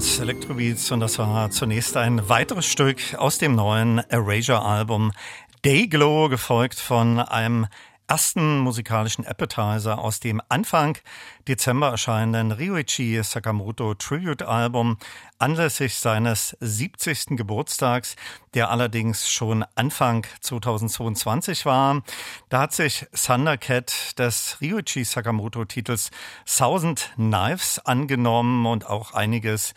1 0.00 0.18
Electrobeats 0.20 0.90
und 0.92 1.00
das 1.00 1.18
war 1.18 1.50
zunächst 1.50 1.94
ein 1.98 2.26
weiteres 2.30 2.64
Stück 2.64 3.14
aus 3.18 3.36
dem 3.36 3.54
neuen 3.54 3.98
Erasure 4.08 4.62
Album 4.62 5.12
Dayglow, 5.60 6.30
gefolgt 6.30 6.80
von 6.80 7.18
einem 7.18 7.66
ersten 8.10 8.58
musikalischen 8.58 9.24
Appetizer 9.24 10.00
aus 10.00 10.18
dem 10.18 10.42
Anfang 10.48 10.98
Dezember 11.46 11.90
erscheinenden 11.90 12.50
Ryuichi 12.50 13.22
Sakamoto 13.22 13.94
Tribute 13.94 14.42
Album 14.42 14.98
anlässlich 15.38 15.94
seines 15.94 16.56
70. 16.58 17.36
Geburtstags, 17.36 18.16
der 18.54 18.70
allerdings 18.70 19.30
schon 19.30 19.64
Anfang 19.76 20.26
2022 20.40 21.64
war. 21.66 22.02
Da 22.48 22.62
hat 22.62 22.72
sich 22.72 23.06
Thundercat 23.12 24.18
des 24.18 24.56
Ryuichi 24.60 25.04
Sakamoto 25.04 25.64
Titels 25.64 26.10
Thousand 26.46 27.12
Knives 27.14 27.78
angenommen 27.78 28.66
und 28.66 28.86
auch 28.86 29.14
einiges 29.14 29.72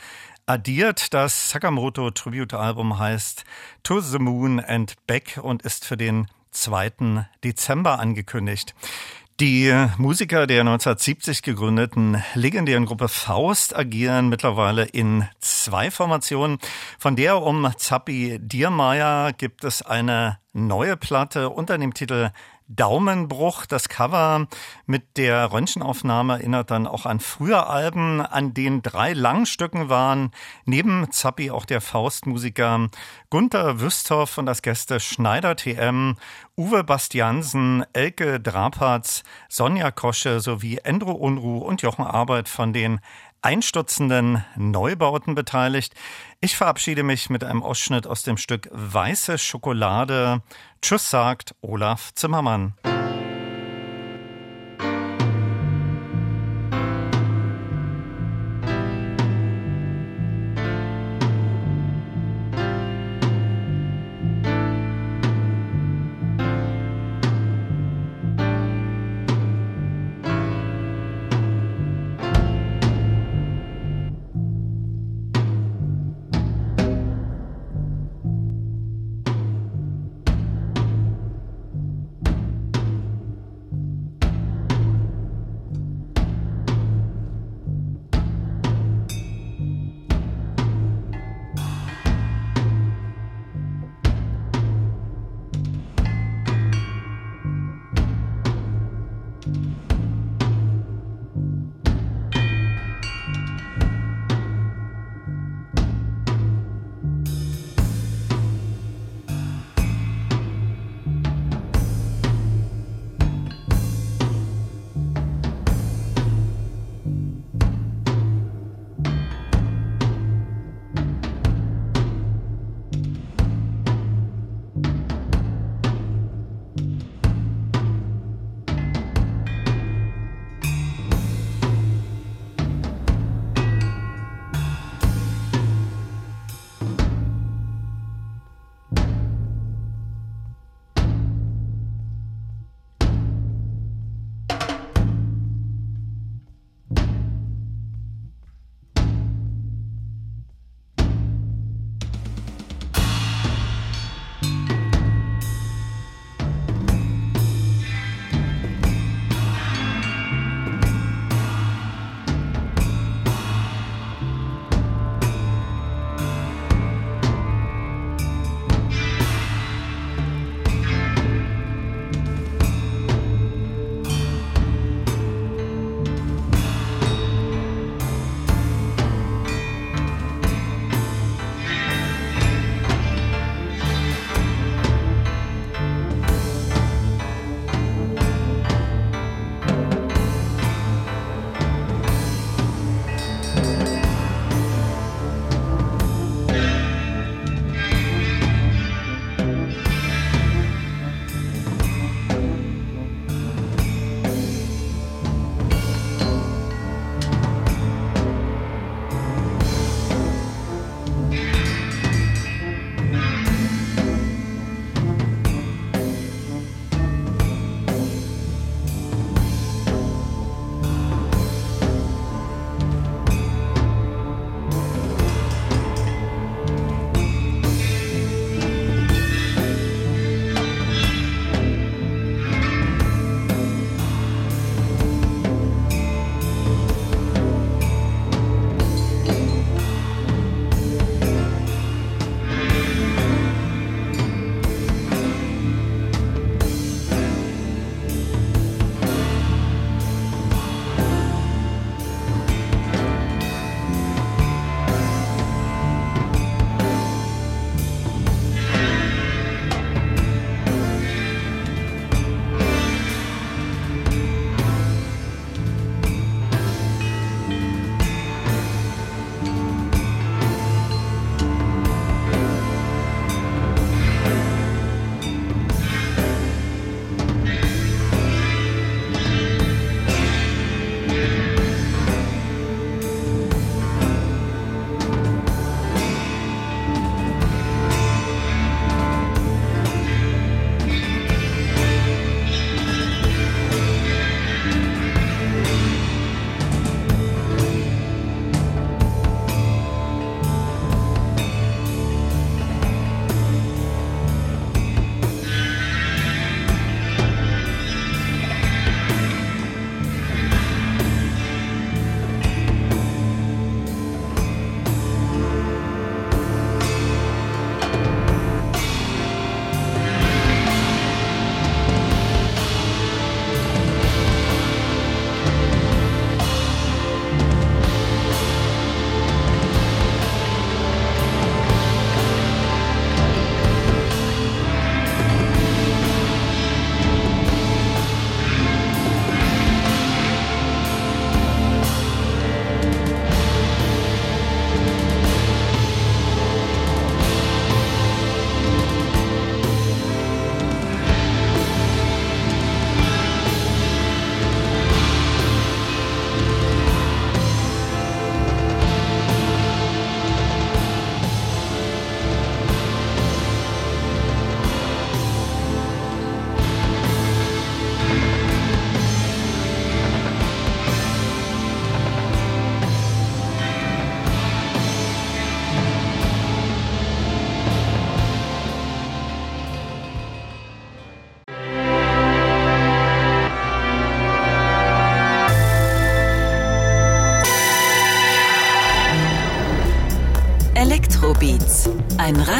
addiert. 0.47 1.13
Das 1.13 1.51
Sakamoto 1.51 2.09
Tribute 2.09 2.55
Album 2.55 2.97
heißt 2.97 3.43
To 3.83 3.99
the 3.99 4.17
Moon 4.17 4.59
and 4.59 4.95
Back 5.05 5.39
und 5.39 5.61
ist 5.61 5.85
für 5.85 5.97
den 5.97 6.25
2. 6.53 7.25
Dezember 7.43 7.99
angekündigt. 7.99 8.73
Die 9.39 9.73
Musiker 9.97 10.45
der 10.45 10.61
1970 10.61 11.41
gegründeten 11.41 12.23
legendären 12.35 12.85
Gruppe 12.85 13.07
Faust 13.07 13.75
agieren 13.75 14.29
mittlerweile 14.29 14.83
in 14.85 15.27
zwei 15.39 15.89
Formationen. 15.89 16.59
Von 16.99 17.15
der 17.15 17.41
um 17.41 17.67
Zappi 17.77 18.37
Diermeier 18.39 19.33
gibt 19.33 19.63
es 19.63 19.81
eine 19.81 20.37
neue 20.53 20.97
Platte 20.97 21.49
unter 21.49 21.79
dem 21.79 21.95
Titel 21.95 22.29
Daumenbruch. 22.75 23.65
Das 23.65 23.89
Cover 23.89 24.47
mit 24.85 25.17
der 25.17 25.51
Röntgenaufnahme 25.51 26.33
erinnert 26.33 26.71
dann 26.71 26.87
auch 26.87 27.05
an 27.05 27.19
frühe 27.19 27.65
Alben, 27.67 28.21
an 28.21 28.53
denen 28.53 28.81
drei 28.81 29.13
Langstücken 29.13 29.89
waren. 29.89 30.31
Neben 30.65 31.11
Zappi 31.11 31.51
auch 31.51 31.65
der 31.65 31.81
Faustmusiker 31.81 32.87
Gunther 33.29 33.79
Wüsthoff 33.79 34.37
und 34.37 34.45
das 34.45 34.61
Gäste 34.61 34.99
Schneider 34.99 35.55
TM, 35.55 36.15
Uwe 36.55 36.83
Bastiansen, 36.83 37.83
Elke 37.93 38.39
Drapatz, 38.39 39.23
Sonja 39.49 39.91
Kosche 39.91 40.39
sowie 40.39 40.77
Endro 40.83 41.13
Unruh 41.13 41.59
und 41.59 41.81
Jochen 41.81 42.05
Arbeit 42.05 42.47
von 42.47 42.73
den 42.73 42.99
einstürzenden 43.43 44.43
Neubauten 44.55 45.35
beteiligt. 45.35 45.93
Ich 46.41 46.55
verabschiede 46.55 47.03
mich 47.03 47.29
mit 47.29 47.43
einem 47.43 47.61
Ausschnitt 47.61 48.07
aus 48.07 48.23
dem 48.23 48.37
Stück 48.37 48.69
Weiße 48.71 49.37
Schokolade. 49.37 50.41
Tschüss 50.81 51.09
sagt 51.09 51.53
Olaf 51.61 52.13
Zimmermann. 52.13 52.73